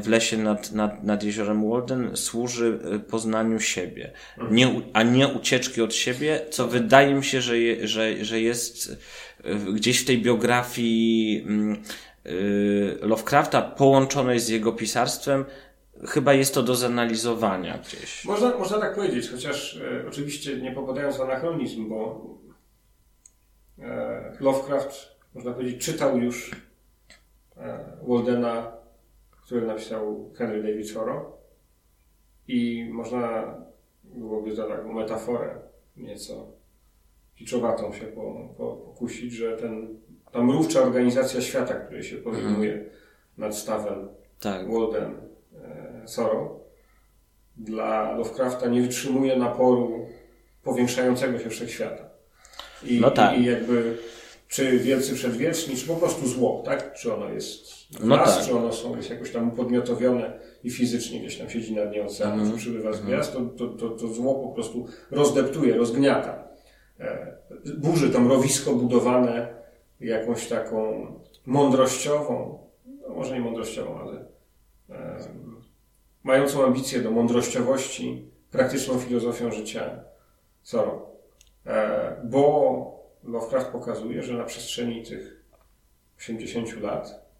[0.00, 4.12] w lesie nad, nad, nad jeziorem Walden służy e, poznaniu siebie,
[4.50, 8.98] nie, a nie ucieczki od siebie, co wydaje mi się, że, je, że, że jest
[9.44, 11.82] e, gdzieś w tej biografii mm,
[13.00, 15.44] Lovecrafta połączonej z jego pisarstwem,
[16.08, 18.24] chyba jest to do zanalizowania gdzieś.
[18.24, 22.26] Można, można tak powiedzieć, chociaż e, oczywiście nie popadając w anachronizm, bo
[23.78, 26.50] e, Lovecraft, można powiedzieć, czytał już
[27.56, 28.81] e, Waldena
[29.44, 31.32] który napisał Henry David Thoreau.
[32.48, 33.54] I można
[34.04, 35.60] byłoby za taką metaforę
[35.96, 36.46] nieco
[37.34, 39.98] kiczowatą się po, po, pokusić, że ten,
[40.32, 42.86] ta mrówcza organizacja świata, której się powinuje mm.
[43.38, 44.08] nad stawem
[44.40, 44.72] tak.
[44.72, 45.14] Walden
[45.62, 46.06] e,
[47.56, 50.06] dla Lovecrafta nie wytrzymuje naporu
[50.62, 52.04] powiększającego się wszechświata.
[52.84, 53.38] I, no tak.
[53.38, 53.98] i jakby
[54.52, 56.94] czy wielcy przedwieczni, czy po prostu zło, tak?
[56.94, 58.46] Czy ono jest w no nas, tak.
[58.46, 62.34] czy ono są, jest jakoś tam upodmiotowione i fizycznie gdzieś tam siedzi na dnie oceanu,
[62.34, 63.06] mm czy przybywa z mhm.
[63.06, 66.48] gwiazd, to, to, to, to zło po prostu rozdeptuje, rozgniata.
[67.00, 67.36] E,
[67.78, 69.54] burzy to mrowisko budowane
[70.00, 71.06] jakąś taką
[71.46, 72.58] mądrościową,
[73.08, 74.24] no może nie mądrościową, ale
[74.90, 75.18] e,
[76.22, 80.04] mającą ambicję do mądrościowości, praktyczną filozofią życia
[80.62, 81.10] co?
[81.66, 85.44] E, bo Lovecraft pokazuje, że na przestrzeni tych
[86.18, 87.32] 80 lat,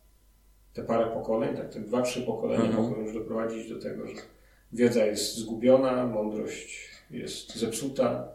[0.72, 2.82] te parę pokoleń, tak te dwa, trzy pokolenia mhm.
[2.84, 4.14] mogą już doprowadzić do tego, że
[4.72, 8.28] wiedza jest zgubiona, mądrość jest zepsuta.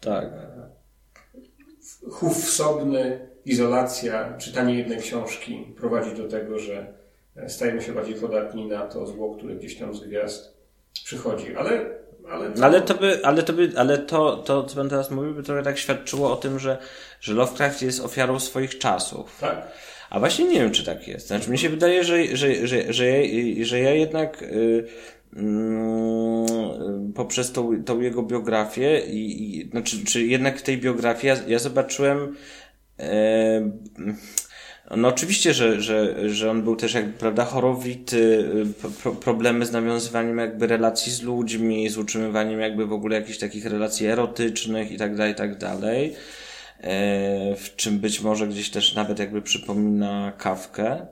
[0.00, 0.28] Tak.
[2.10, 6.92] Chów wsobny, izolacja, czytanie jednej książki prowadzi do tego, że
[7.48, 10.54] stajemy się bardziej podatni na to zło, które gdzieś tam z gwiazd
[10.92, 11.56] przychodzi.
[11.56, 12.00] Ale
[12.30, 12.64] ale to...
[12.64, 15.62] ale to by, ale to by, ale to, to, co pan teraz mówił, by trochę
[15.62, 16.78] tak świadczyło o tym, że,
[17.20, 19.36] że Lovecraft jest ofiarą swoich czasów.
[19.40, 19.72] Tak.
[20.10, 21.26] A właśnie nie wiem, czy tak jest.
[21.26, 24.86] Znaczy, mi się wydaje, że, że, że, że, ja, że ja jednak yy,
[25.32, 25.42] yy,
[27.14, 31.58] poprzez tą, tą jego biografię i, i znaczy, czy jednak w tej biografii ja, ja
[31.58, 32.36] zobaczyłem
[32.98, 33.04] yy,
[34.96, 38.48] no oczywiście, że, że, że on był też jakby, prawda, chorowity,
[39.02, 43.66] pro, problemy z nawiązywaniem jakby relacji z ludźmi, z utrzymywaniem jakby w ogóle jakichś takich
[43.66, 46.14] relacji erotycznych i tak dalej, i tak dalej.
[46.80, 51.06] E, w czym być może gdzieś też nawet jakby przypomina kawkę.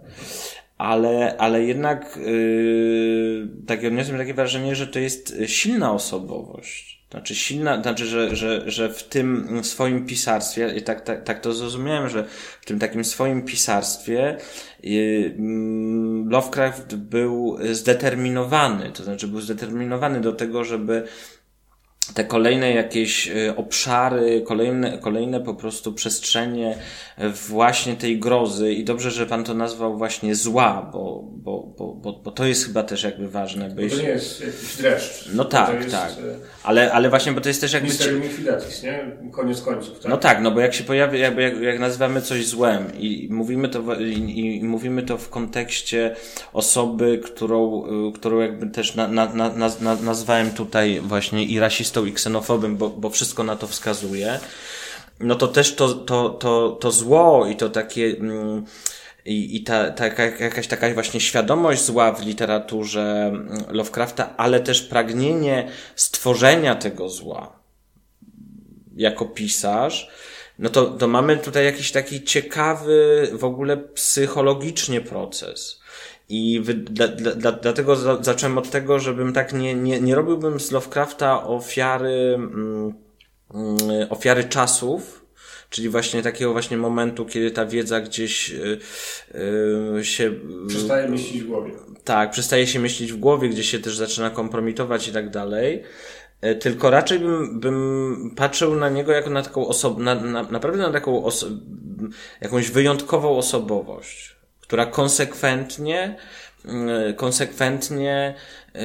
[0.78, 7.82] Ale, ale jednak yy, tak odniosłem takie wrażenie, że to jest silna osobowość znaczy silna,
[7.82, 12.24] znaczy, że, że, że w tym swoim pisarstwie, i tak, tak, tak to zrozumiałem, że
[12.60, 14.36] w tym takim swoim pisarstwie
[14.82, 15.34] yy,
[16.28, 21.04] Lovecraft był zdeterminowany, to znaczy był zdeterminowany do tego, żeby
[22.14, 26.78] te kolejne jakieś y, obszary, kolejne, kolejne po prostu przestrzenie
[27.48, 32.12] właśnie tej grozy i dobrze, że pan to nazwał właśnie zła, bo, bo, bo, bo,
[32.12, 33.70] bo to jest chyba też jakby ważne.
[33.70, 33.92] Byś...
[33.92, 35.28] To nie jest jakiś dreszcz.
[35.34, 36.10] No tak, jest, tak.
[36.10, 37.88] Y, ale, ale właśnie, bo to jest też jakby...
[37.88, 39.16] Misterium Infidatis, nie?
[39.32, 40.10] Koniec końców, tak?
[40.10, 43.68] No tak, no bo jak się pojawia, jakby jak, jak nazywamy coś złem i mówimy
[43.68, 46.16] to, i, i mówimy to w kontekście
[46.52, 49.50] osoby, którą, y, którą jakby też na, na, na,
[49.80, 54.40] na, nazwałem tutaj właśnie i rasistą i ksenofobem, bo, bo wszystko na to wskazuje,
[55.20, 58.64] no to też to, to, to, to zło i to takie, mm,
[59.24, 60.06] i, i ta, ta
[60.40, 67.58] jakaś taka właśnie świadomość zła w literaturze mm, Lovecrafta, ale też pragnienie stworzenia tego zła
[68.96, 70.10] jako pisarz,
[70.58, 75.80] no to, to mamy tutaj jakiś taki ciekawy w ogóle psychologicznie proces.
[76.28, 80.60] I wy, dla, dla, dlatego za, zacząłem od tego, żebym tak nie, nie, nie robiłbym
[80.60, 82.94] z Lovecrafta ofiary, mm,
[83.54, 83.76] mm,
[84.10, 85.24] ofiary czasów,
[85.70, 88.48] czyli właśnie takiego właśnie momentu, kiedy ta wiedza gdzieś
[89.94, 90.34] yy, się...
[90.68, 91.72] Przestaje myśleć w głowie.
[92.04, 95.82] Tak, przestaje się myśleć w głowie, gdzie się też zaczyna kompromitować i tak dalej.
[96.40, 100.82] E, tylko raczej bym, bym patrzył na niego jako na taką osobę, na, na, naprawdę
[100.82, 101.46] na taką oso
[102.40, 104.37] jakąś wyjątkową osobowość
[104.68, 106.16] która konsekwentnie,
[106.64, 108.34] mm, konsekwentnie
[108.74, 108.80] yy,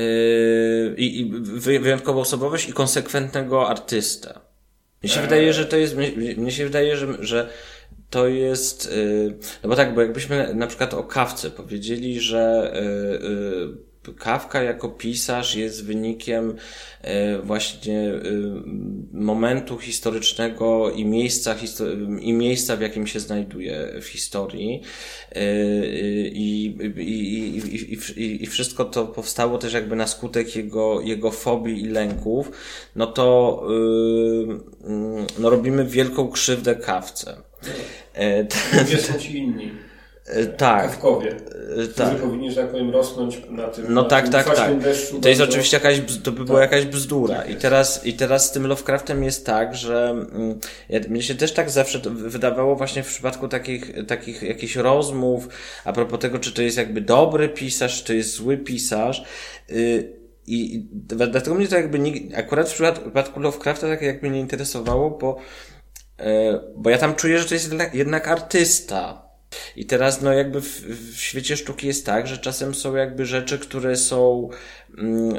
[0.98, 1.32] i
[1.80, 4.40] wyjątkową osobowość i konsekwentnego artystę.
[5.04, 5.96] Mnie się wydaje, że to jest,
[6.38, 7.50] mnie się wydaje, że, że
[8.10, 12.74] to jest, yy, no bo tak, bo jakbyśmy na przykład o kawce powiedzieli, że
[13.22, 13.78] yy,
[14.12, 16.56] Kawka jako pisarz jest wynikiem
[17.01, 18.20] e, właśnie e,
[19.14, 21.56] momentu historycznego i miejsca,
[22.22, 24.82] i miejsca, w jakim się znajduje w historii.
[25.32, 25.41] E,
[26.28, 26.66] I,
[26.97, 31.88] i, i, i, i wszystko to powstało też jakby na skutek jego, jego fobii i
[31.89, 32.51] lęków,
[32.95, 33.24] no to
[35.39, 37.38] no robimy wielką krzywdę kawce.
[38.86, 39.72] Gdzie są ci inni?
[40.26, 40.86] E, tak.
[40.86, 41.36] Kawkowie,
[41.84, 42.18] e, tak.
[42.18, 44.80] powinni, że tak powiem, rosnąć na tym No na tak, tym tak, tak.
[44.80, 45.54] Deszczu to jest bardzo...
[45.54, 46.72] oczywiście jakaś, to by była tak.
[46.72, 47.36] jakaś bzdura.
[47.36, 50.60] Tak I teraz, I teraz z tym Lovecraftem jest tak, że mm,
[50.90, 55.48] ja, mnie się też tak zawsze wydawało właśnie w przypadku takich, takich jakichś rozmów
[55.86, 59.24] a propos tego, czy to jest jakby dobry pisarz, czy jest zły pisarz,
[59.70, 64.40] yy, i, i dlatego mnie to jakby nie, akurat w przypadku Lovecrafta tak jakby nie
[64.40, 65.38] interesowało, bo,
[66.20, 69.23] e, bo ja tam czuję, że to jest jednak artysta.
[69.76, 70.82] I teraz, no jakby w,
[71.16, 74.49] w, świecie sztuki jest tak, że czasem są jakby rzeczy, które są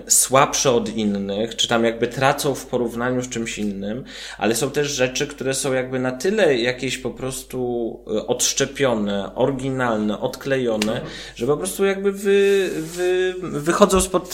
[0.09, 4.05] słabsze od innych, czy tam jakby tracą w porównaniu z czymś innym,
[4.39, 10.21] ale są też rzeczy, które są jakby na tyle jakieś po prostu e, odszczepione, oryginalne,
[10.21, 11.01] odklejone,
[11.35, 14.33] że po prostu jakby wy, wy, wychodzą spod,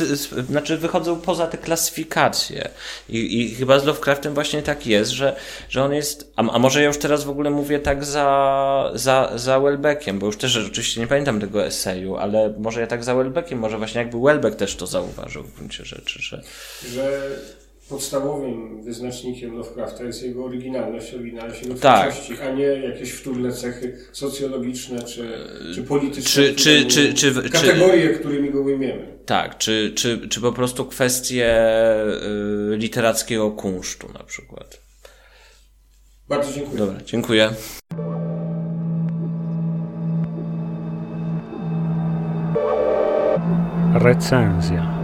[0.49, 2.69] znaczy wychodzą poza te klasyfikacje.
[3.09, 5.37] I, i chyba z Lovecraftem właśnie tak jest, że,
[5.69, 9.33] że on jest, a, a może ja już teraz w ogóle mówię tak za, za,
[9.35, 13.15] za Welbeckiem, bo już też oczywiście nie pamiętam tego eseju, ale może ja tak za
[13.15, 15.10] Welbeckiem, może właśnie jakby Welbeck też to zauważył
[15.43, 16.43] w gruncie rzeczy, że...
[16.89, 17.31] że
[17.91, 22.13] podstawowym wyznacznikiem Lovecrafta jest jego oryginalność, oryginalność jego tak.
[22.13, 25.39] twórczości, a nie jakieś wtórne cechy socjologiczne czy,
[25.75, 29.19] czy polityczne, czy, czy, czy, czy, kategorie, czy, którymi go ujmiemy.
[29.27, 31.67] Tak, czy, czy, czy po prostu kwestie
[32.73, 34.81] y, literackiego kunsztu na przykład.
[36.29, 36.79] Bardzo dziękuję.
[36.79, 37.51] Dobra, dziękuję.
[43.95, 45.00] Recenzja.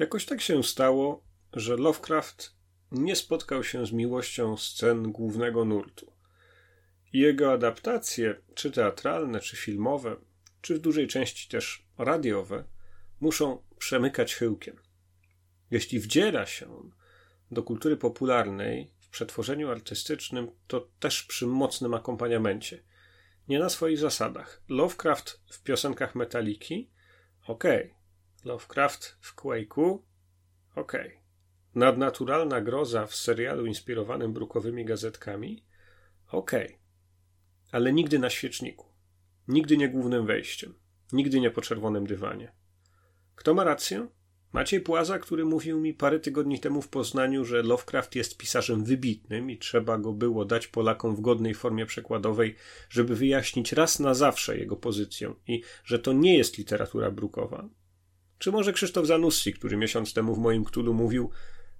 [0.00, 2.54] Jakoś tak się stało, że Lovecraft
[2.92, 6.12] nie spotkał się z miłością scen głównego nurtu.
[7.12, 10.16] Jego adaptacje, czy teatralne, czy filmowe,
[10.60, 12.64] czy w dużej części też radiowe,
[13.20, 14.76] muszą przemykać chyłkiem.
[15.70, 16.90] Jeśli wdziera się on
[17.50, 22.82] do kultury popularnej w przetworzeniu artystycznym, to też przy mocnym akompaniamencie–
[23.50, 24.62] nie na swoich zasadach.
[24.68, 26.90] Lovecraft w piosenkach Metaliki?
[27.46, 27.84] Okej.
[27.84, 27.99] Okay.
[28.44, 29.98] Lovecraft w Quake'u?
[30.74, 31.06] Okej.
[31.06, 31.20] Okay.
[31.74, 35.64] Nadnaturalna groza w serialu inspirowanym brukowymi gazetkami?
[36.28, 36.66] Okej.
[36.66, 36.78] Okay.
[37.72, 38.86] Ale nigdy na świeczniku.
[39.48, 40.74] Nigdy nie głównym wejściem.
[41.12, 42.52] Nigdy nie po czerwonym dywanie.
[43.34, 44.08] Kto ma rację?
[44.52, 49.50] Maciej Płaza, który mówił mi parę tygodni temu w Poznaniu, że Lovecraft jest pisarzem wybitnym
[49.50, 52.56] i trzeba go było dać Polakom w godnej formie przekładowej,
[52.88, 57.68] żeby wyjaśnić raz na zawsze jego pozycję i że to nie jest literatura brukowa.
[58.40, 61.30] Czy może Krzysztof Zanussi, który miesiąc temu w moim Ktulu mówił,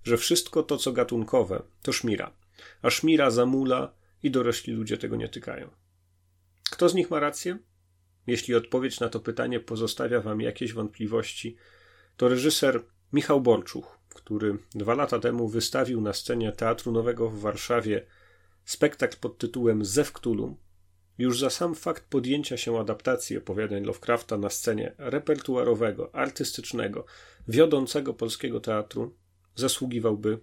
[0.04, 2.32] że wszystko to, co gatunkowe, to szmira,
[2.82, 3.92] a szmira zamula
[4.22, 5.70] i dorośli ludzie tego nie tykają.
[6.70, 7.58] Kto z nich ma rację?
[8.26, 11.56] Jeśli odpowiedź na to pytanie pozostawia wam jakieś wątpliwości,
[12.16, 12.82] to reżyser
[13.12, 18.06] Michał Borczuch, który dwa lata temu wystawił na scenie Teatru Nowego w Warszawie
[18.64, 20.56] spektakl pod tytułem Zew Cthulhu,
[21.20, 27.04] już za sam fakt podjęcia się adaptacji opowiadań Lovecrafta na scenie repertuarowego, artystycznego,
[27.48, 29.16] wiodącego polskiego teatru
[29.54, 30.38] zasługiwałby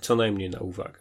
[0.00, 1.00] co najmniej na uwagę.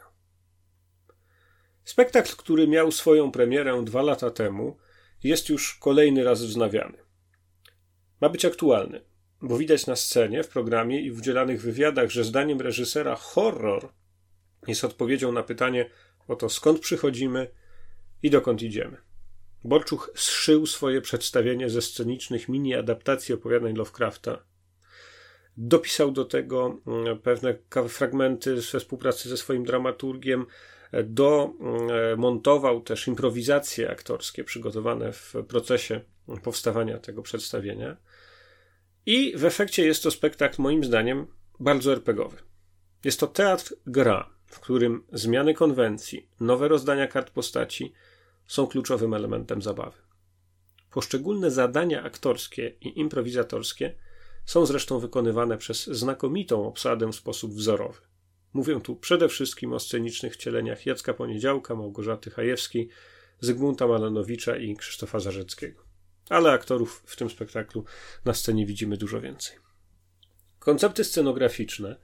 [1.84, 4.78] Spektakl, który miał swoją premierę dwa lata temu,
[5.24, 6.98] jest już kolejny raz wznawiany.
[8.22, 9.02] Ma być aktualny,
[9.42, 13.94] bo widać na scenie, w programie i w udzielanych wywiadach, że zdaniem reżysera horror
[14.68, 15.90] jest odpowiedzią na pytanie
[16.28, 17.61] o to, skąd przychodzimy
[18.24, 18.98] i dokąd idziemy.
[19.64, 24.44] Borczuch zszył swoje przedstawienie ze scenicznych mini-adaptacji opowiadań Lovecrafta.
[25.58, 27.56] Dopisał do tego mm, pewne
[27.90, 30.46] fragmenty we współpracy ze swoim dramaturgiem,
[31.04, 36.02] domontował mm, też improwizacje aktorskie przygotowane w procesie
[36.44, 37.98] powstawania tego przedstawienia.
[39.06, 41.28] I w efekcie jest to spektakl, moim zdaniem,
[41.60, 42.38] bardzo RPGowy.
[43.06, 47.94] Jest to teatr gra, w którym zmiany konwencji, nowe rozdania kart postaci
[48.48, 49.98] są kluczowym elementem zabawy.
[50.92, 53.96] Poszczególne zadania aktorskie i improwizatorskie
[54.46, 58.02] są zresztą wykonywane przez znakomitą obsadę w sposób wzorowy.
[58.54, 62.90] Mówię tu przede wszystkim o scenicznych wcieleniach Jacka Poniedziałka, Małgorzaty Hajewskiej,
[63.40, 65.92] Zygmunta Malanowicza i Krzysztofa Zarzeckiego
[66.32, 67.86] ale aktorów w tym spektaklu
[68.26, 69.58] na scenie widzimy dużo więcej.
[70.60, 71.96] Koncepty scenograficzne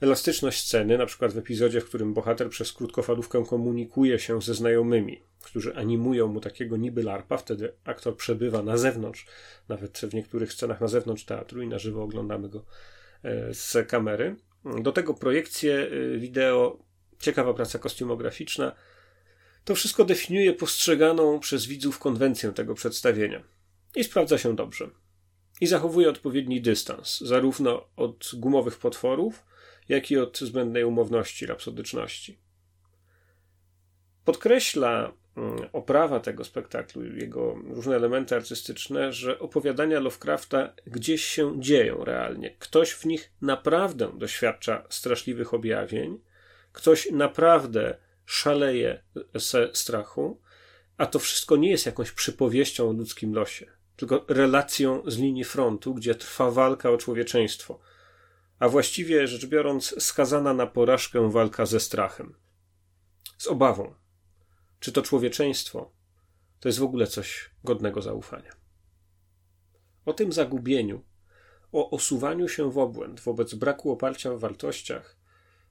[0.00, 5.22] elastyczność sceny, na przykład w epizodzie, w którym bohater przez krótkofalówkę komunikuje się ze znajomymi,
[5.42, 9.26] którzy animują mu takiego niby larpa, wtedy aktor przebywa na zewnątrz,
[9.68, 12.64] nawet w niektórych scenach na zewnątrz teatru i na żywo oglądamy go
[13.22, 14.36] e, z kamery.
[14.82, 16.78] Do tego projekcje e, wideo,
[17.18, 18.72] ciekawa praca kostiumograficzna.
[19.64, 23.42] To wszystko definiuje postrzeganą przez widzów konwencję tego przedstawienia.
[23.96, 24.90] I sprawdza się dobrze.
[25.60, 29.44] I zachowuje odpowiedni dystans, zarówno od gumowych potworów,
[29.88, 32.38] jak i od zbędnej umowności, rapsodyczności.
[34.24, 42.04] Podkreśla mm, oprawa tego spektaklu, jego różne elementy artystyczne, że opowiadania Lovecrafta gdzieś się dzieją
[42.04, 42.50] realnie.
[42.58, 46.20] Ktoś w nich naprawdę doświadcza straszliwych objawień,
[46.72, 49.02] ktoś naprawdę szaleje
[49.34, 50.40] ze strachu,
[50.96, 53.66] a to wszystko nie jest jakąś przypowieścią o ludzkim losie,
[53.96, 57.78] tylko relacją z linii frontu, gdzie trwa walka o człowieczeństwo–
[58.58, 62.34] a właściwie rzecz biorąc, skazana na porażkę walka ze strachem,
[63.38, 63.94] z obawą,
[64.80, 65.92] czy to człowieczeństwo
[66.60, 68.52] to jest w ogóle coś godnego zaufania.
[70.04, 71.02] O tym zagubieniu,
[71.72, 75.16] o osuwaniu się w obłęd wobec braku oparcia w wartościach,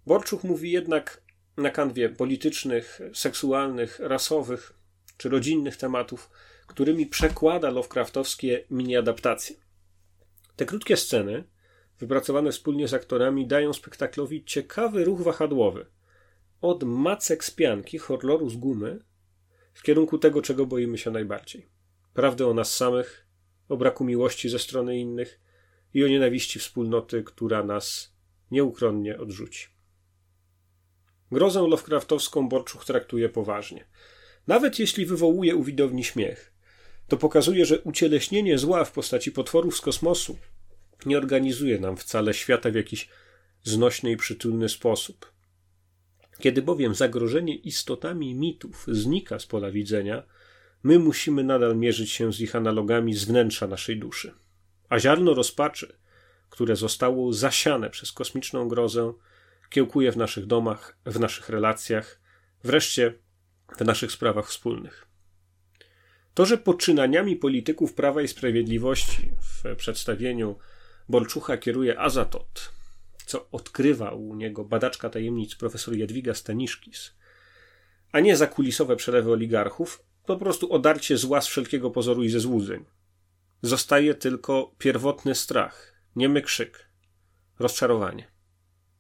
[0.05, 1.21] Borczuch mówi jednak
[1.57, 4.73] na kanwie politycznych, seksualnych, rasowych
[5.17, 6.29] czy rodzinnych tematów,
[6.67, 9.55] którymi przekłada Lovecraftowskie mini-adaptacje.
[10.55, 11.43] Te krótkie sceny,
[11.99, 15.85] wypracowane wspólnie z aktorami, dają spektaklowi ciekawy ruch wahadłowy.
[16.61, 18.99] Od macek z pianki, horroru z gumy,
[19.73, 21.69] w kierunku tego, czego boimy się najbardziej.
[22.13, 23.27] Prawdy o nas samych,
[23.69, 25.39] o braku miłości ze strony innych
[25.93, 28.15] i o nienawiści wspólnoty, która nas
[28.51, 29.67] nieuchronnie odrzuci.
[31.31, 33.87] Grozę Lovecraftowską Borczuch traktuje poważnie.
[34.47, 36.53] Nawet jeśli wywołuje u widowni śmiech,
[37.07, 40.37] to pokazuje, że ucieleśnienie zła w postaci potworów z kosmosu
[41.05, 43.09] nie organizuje nam wcale świata w jakiś
[43.63, 45.31] znośny i przytulny sposób.
[46.39, 50.23] Kiedy bowiem zagrożenie istotami mitów znika z pola widzenia,
[50.83, 54.33] my musimy nadal mierzyć się z ich analogami z wnętrza naszej duszy.
[54.89, 55.97] A ziarno rozpaczy,
[56.49, 59.13] które zostało zasiane przez kosmiczną grozę,
[59.69, 62.21] kiełkuje w naszych domach, w naszych relacjach,
[62.63, 63.13] wreszcie
[63.77, 65.07] w naszych sprawach wspólnych.
[66.33, 70.55] To, że poczynaniami polityków Prawa i Sprawiedliwości w przedstawieniu
[71.09, 72.71] Bolczucha kieruje Azatot,
[73.25, 77.13] co odkrywa u niego badaczka tajemnic profesor Jadwiga Staniszkis,
[78.11, 82.85] a nie zakulisowe przelewy oligarchów, po prostu odarcie zła z wszelkiego pozoru i ze złudzeń.
[83.61, 86.89] Zostaje tylko pierwotny strach, niemy krzyk,
[87.59, 88.31] rozczarowanie.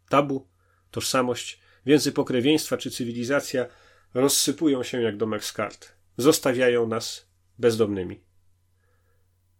[0.09, 0.47] Tabu,
[0.91, 3.65] tożsamość, więzy pokrewieństwa czy cywilizacja
[4.13, 5.91] rozsypują się jak domek z kart.
[6.17, 7.29] Zostawiają nas
[7.59, 8.23] bezdomnymi.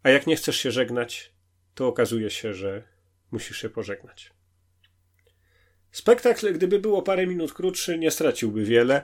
[0.04, 1.35] A jak nie chcesz się żegnać,
[1.76, 2.84] to okazuje się, że
[3.32, 4.32] musisz się pożegnać.
[5.92, 9.02] Spektakl, gdyby było parę minut krótszy, nie straciłby wiele.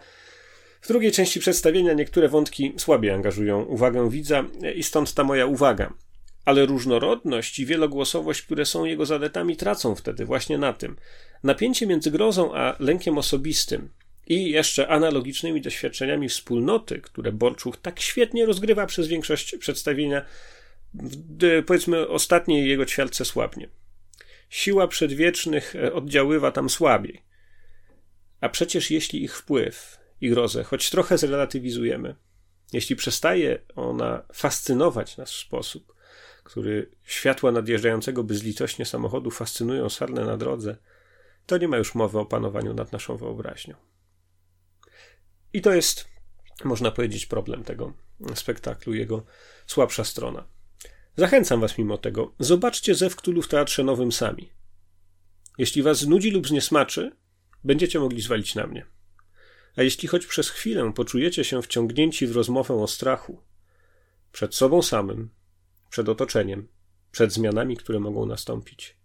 [0.82, 4.44] W drugiej części przedstawienia niektóre wątki słabiej angażują uwagę widza
[4.76, 5.94] i stąd ta moja uwaga.
[6.46, 10.96] Ale różnorodność i wielogłosowość, które są jego zaletami, tracą wtedy właśnie na tym.
[11.44, 13.90] Napięcie między grozą a lękiem osobistym
[14.28, 20.26] i jeszcze analogicznymi doświadczeniami wspólnoty, które Borczuch tak świetnie rozgrywa przez większość przedstawienia,
[21.66, 23.70] powiedzmy ostatniej jego ćwiartce słabnie.
[24.50, 27.24] Siła przedwiecznych e, oddziaływa tam słabiej.
[28.42, 32.16] A przecież jeśli ich wpływ i grozę choć trochę zrelatywizujemy,
[32.74, 35.96] jeśli przestaje ona fascynować nas w sposób,
[36.44, 40.78] który światła nadjeżdżającego bezlitośnie samochodu fascynują sarnę na drodze,
[41.46, 43.76] to nie ma już mowy o panowaniu nad naszą wyobraźnią.
[45.54, 46.06] I to jest,
[46.64, 47.94] można powiedzieć, problem tego
[48.36, 49.26] spektaklu, jego
[49.68, 50.48] słabsza strona.
[51.18, 52.34] Zachęcam was mimo tego.
[52.40, 54.50] Zobaczcie Zew Cthulhu w Teatrze Nowym sami.
[55.58, 57.12] Jeśli was znudzi lub zniesmaczy,
[57.64, 58.86] będziecie mogli zwalić na mnie.
[59.76, 63.42] A jeśli choć przez chwilę poczujecie się wciągnięci w rozmowę o strachu,
[64.32, 65.30] przed sobą samym,
[65.90, 66.68] przed otoczeniem,
[67.12, 68.96] przed zmianami, które mogą nastąpić,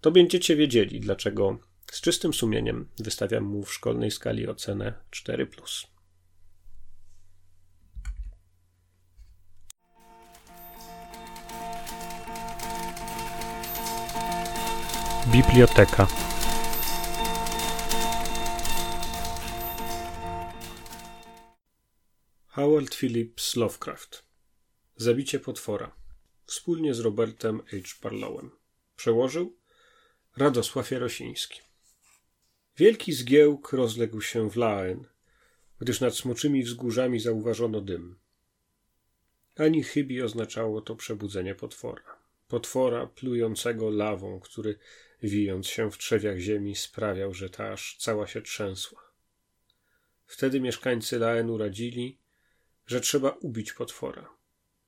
[0.00, 1.58] to będziecie wiedzieli, dlaczego
[1.92, 5.46] z czystym sumieniem wystawiam mu w szkolnej skali ocenę 4.
[15.32, 16.06] Biblioteka.
[22.46, 24.24] Howard Phillips Lovecraft.
[24.96, 25.94] Zabicie potwora.
[26.46, 27.76] Wspólnie z Robertem H.
[28.02, 28.50] Barlowem.
[28.96, 29.56] Przełożył
[30.36, 31.60] Radosław Jarosiński.
[32.76, 35.06] Wielki zgiełk rozległ się w Laen,
[35.78, 38.18] gdyż nad smoczymi wzgórzami zauważono dym.
[39.56, 44.78] Ani chybi oznaczało to przebudzenie potwora potwora plującego lawą, który
[45.28, 49.02] wijąc się w trzewiach ziemi, sprawiał, że ta aż cała się trzęsła.
[50.26, 52.18] Wtedy mieszkańcy Laenu radzili,
[52.86, 54.28] że trzeba ubić potwora,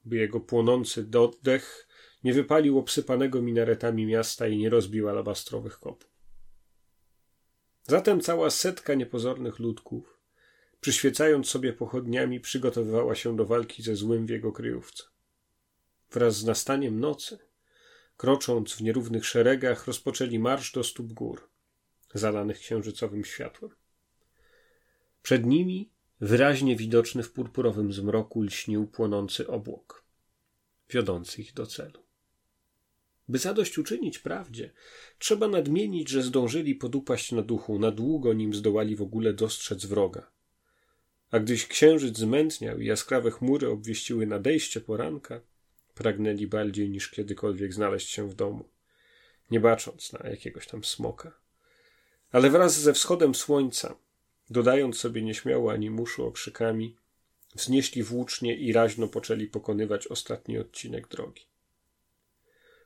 [0.05, 1.89] by jego płonący oddech
[2.25, 6.11] nie wypalił obsypanego minaretami miasta i nie rozbił alabastrowych kopów.
[7.83, 10.21] Zatem cała setka niepozornych ludków,
[10.81, 15.05] przyświecając sobie pochodniami, przygotowywała się do walki ze złym w jego kryjówce.
[16.11, 17.39] Wraz z nastaniem nocy,
[18.17, 21.51] krocząc w nierównych szeregach, rozpoczęli marsz do stóp gór,
[22.15, 23.71] zalanych księżycowym światłem.
[25.23, 25.91] Przed nimi,
[26.21, 30.05] wyraźnie widoczny w purpurowym zmroku, lśnił płonący obłok,
[30.91, 32.07] wiodący ich do celu.
[33.29, 34.73] By zadośćuczynić prawdzie,
[35.19, 40.31] trzeba nadmienić, że zdążyli podupaść na duchu na długo, nim zdołali w ogóle dostrzec wroga.
[41.31, 45.41] A gdyś księżyc zmętniał i jaskrawe chmury obwieściły nadejście poranka,
[45.97, 48.69] pragnęli bardziej niż kiedykolwiek znaleźć się w domu,
[49.51, 51.33] nie bacząc na jakiegoś tam smoka.
[52.33, 53.97] Ale wraz ze wschodem słońca,
[54.51, 56.97] dodając sobie nieśmiało ani muszu okrzykami,
[57.55, 61.43] wznieśli włócznie i raźno poczęli pokonywać ostatni odcinek drogi.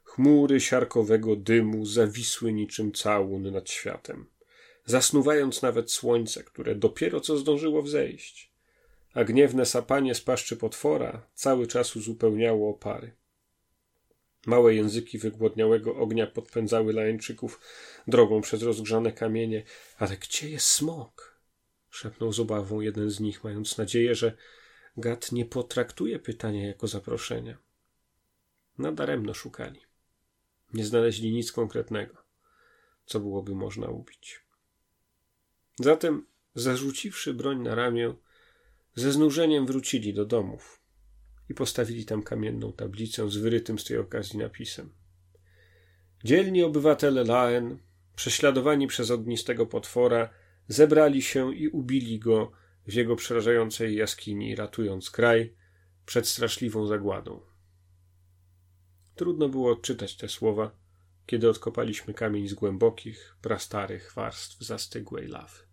[0.04, 4.26] Chmury siarkowego dymu zawisły niczym całun nad światem,
[4.84, 8.49] zasnuwając nawet słońce, które dopiero co zdążyło wzejść,
[9.14, 13.12] a gniewne sapanie z paszczy potwora cały czas uzupełniało opary.
[14.46, 17.60] Małe języki wygłodniałego ognia podpędzały lańczyków
[18.06, 19.64] drogą przez rozgrzane kamienie.
[19.98, 21.40] Ale gdzie jest smok?
[21.90, 24.36] szepnął z obawą jeden z nich, mając nadzieję, że
[24.96, 27.58] gad nie potraktuje pytania jako zaproszenia.
[28.78, 29.80] Nadaremno szukali.
[30.74, 32.16] Nie znaleźli nic konkretnego,
[33.06, 34.40] co byłoby można ubić.
[35.80, 38.14] Zatem, zarzuciwszy broń na ramię,
[39.00, 40.82] ze znużeniem wrócili do domów
[41.48, 44.92] i postawili tam kamienną tablicę z wyrytym z tej okazji napisem.
[46.24, 47.78] Dzielni obywatele Laen,
[48.16, 50.30] prześladowani przez ognistego potwora,
[50.68, 52.52] zebrali się i ubili go
[52.86, 55.54] w jego przerażającej jaskini, ratując kraj
[56.06, 57.40] przed straszliwą zagładą.
[59.14, 60.70] Trudno było odczytać te słowa,
[61.26, 65.69] kiedy odkopaliśmy kamień z głębokich, prastarych warstw zastygłej lawy.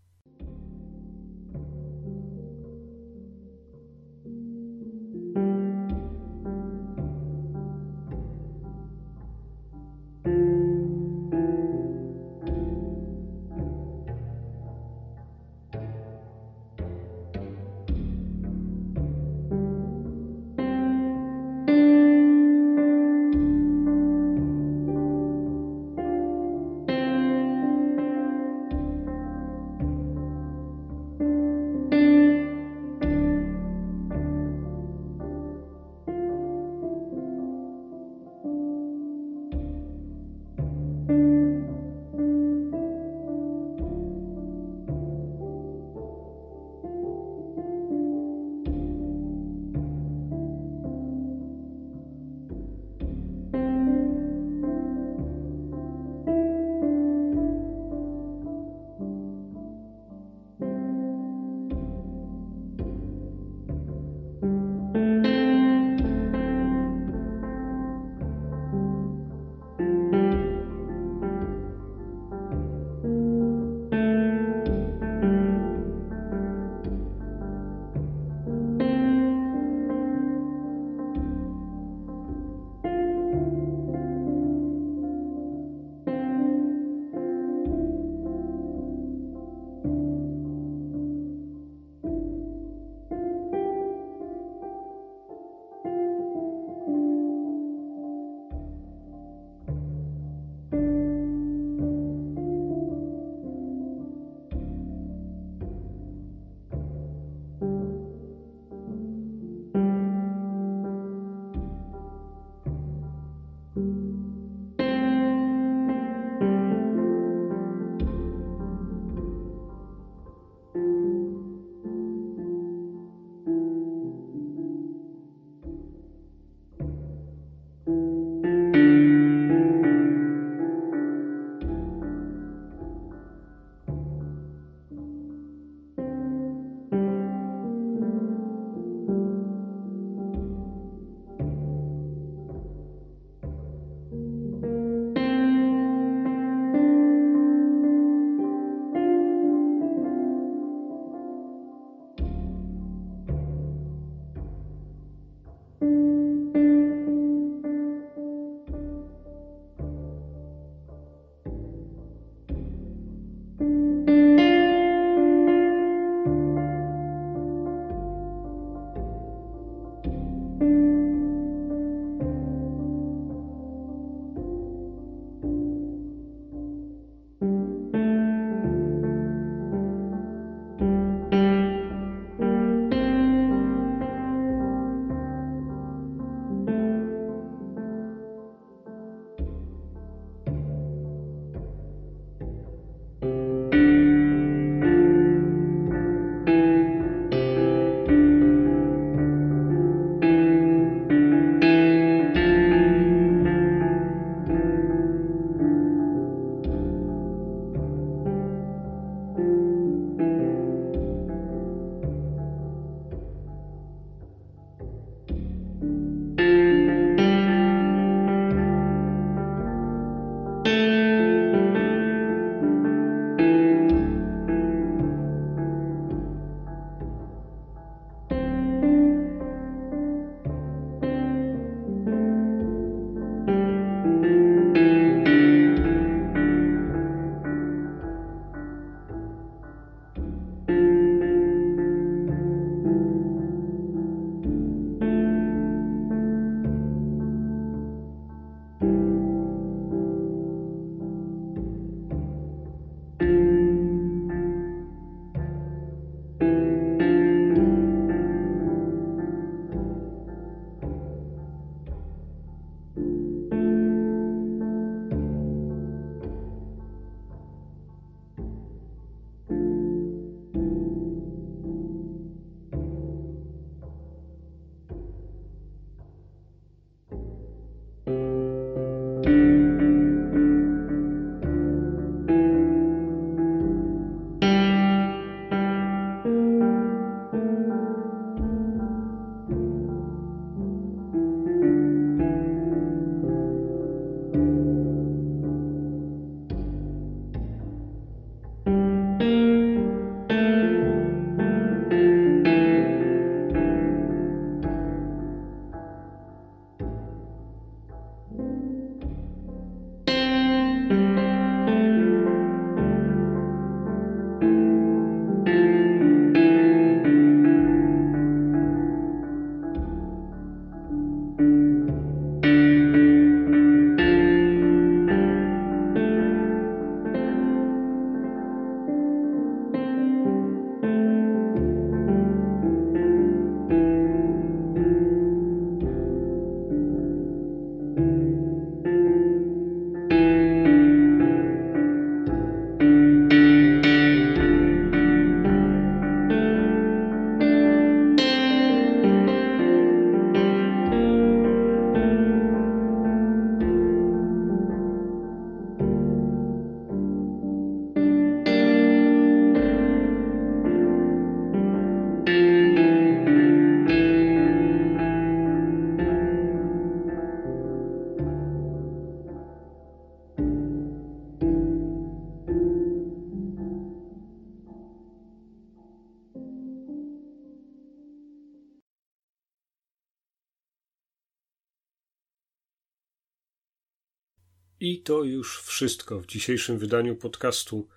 [385.08, 387.88] To już wszystko w dzisiejszym wydaniu podcastu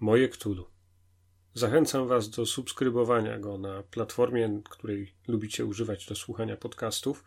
[0.00, 0.66] Moje Ktulu.
[1.54, 7.24] Zachęcam Was do subskrybowania go na platformie, której lubicie używać do słuchania podcastów.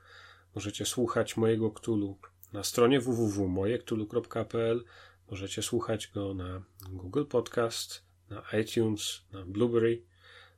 [0.56, 2.18] Możecie słuchać mojego Ktulu
[2.54, 4.84] na stronie www.mojektulu.pl.
[5.32, 10.04] Możecie słuchać go na Google Podcast, na iTunes, na Blueberry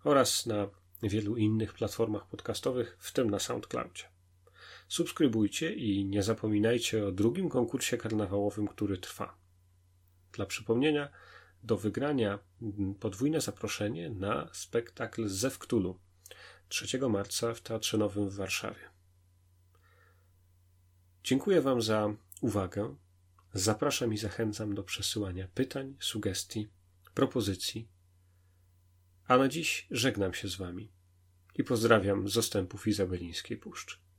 [0.04, 0.68] oraz na
[1.04, 4.11] wielu innych platformach podcastowych, w tym na SoundCloudzie.
[4.92, 9.38] Subskrybujcie i nie zapominajcie o drugim konkursie karnawałowym, który trwa.
[10.32, 11.10] Dla przypomnienia,
[11.64, 12.40] do wygrania
[13.00, 16.00] podwójne zaproszenie na spektakl Zew Cthulhu
[16.68, 18.90] 3 marca w Teatrze Nowym w Warszawie.
[21.24, 22.96] Dziękuję Wam za uwagę.
[23.54, 26.70] Zapraszam i zachęcam do przesyłania pytań, sugestii,
[27.14, 27.88] propozycji.
[29.28, 30.92] A na dziś żegnam się z Wami
[31.56, 34.11] i pozdrawiam z ostępów Izabelińskiej Puszczy.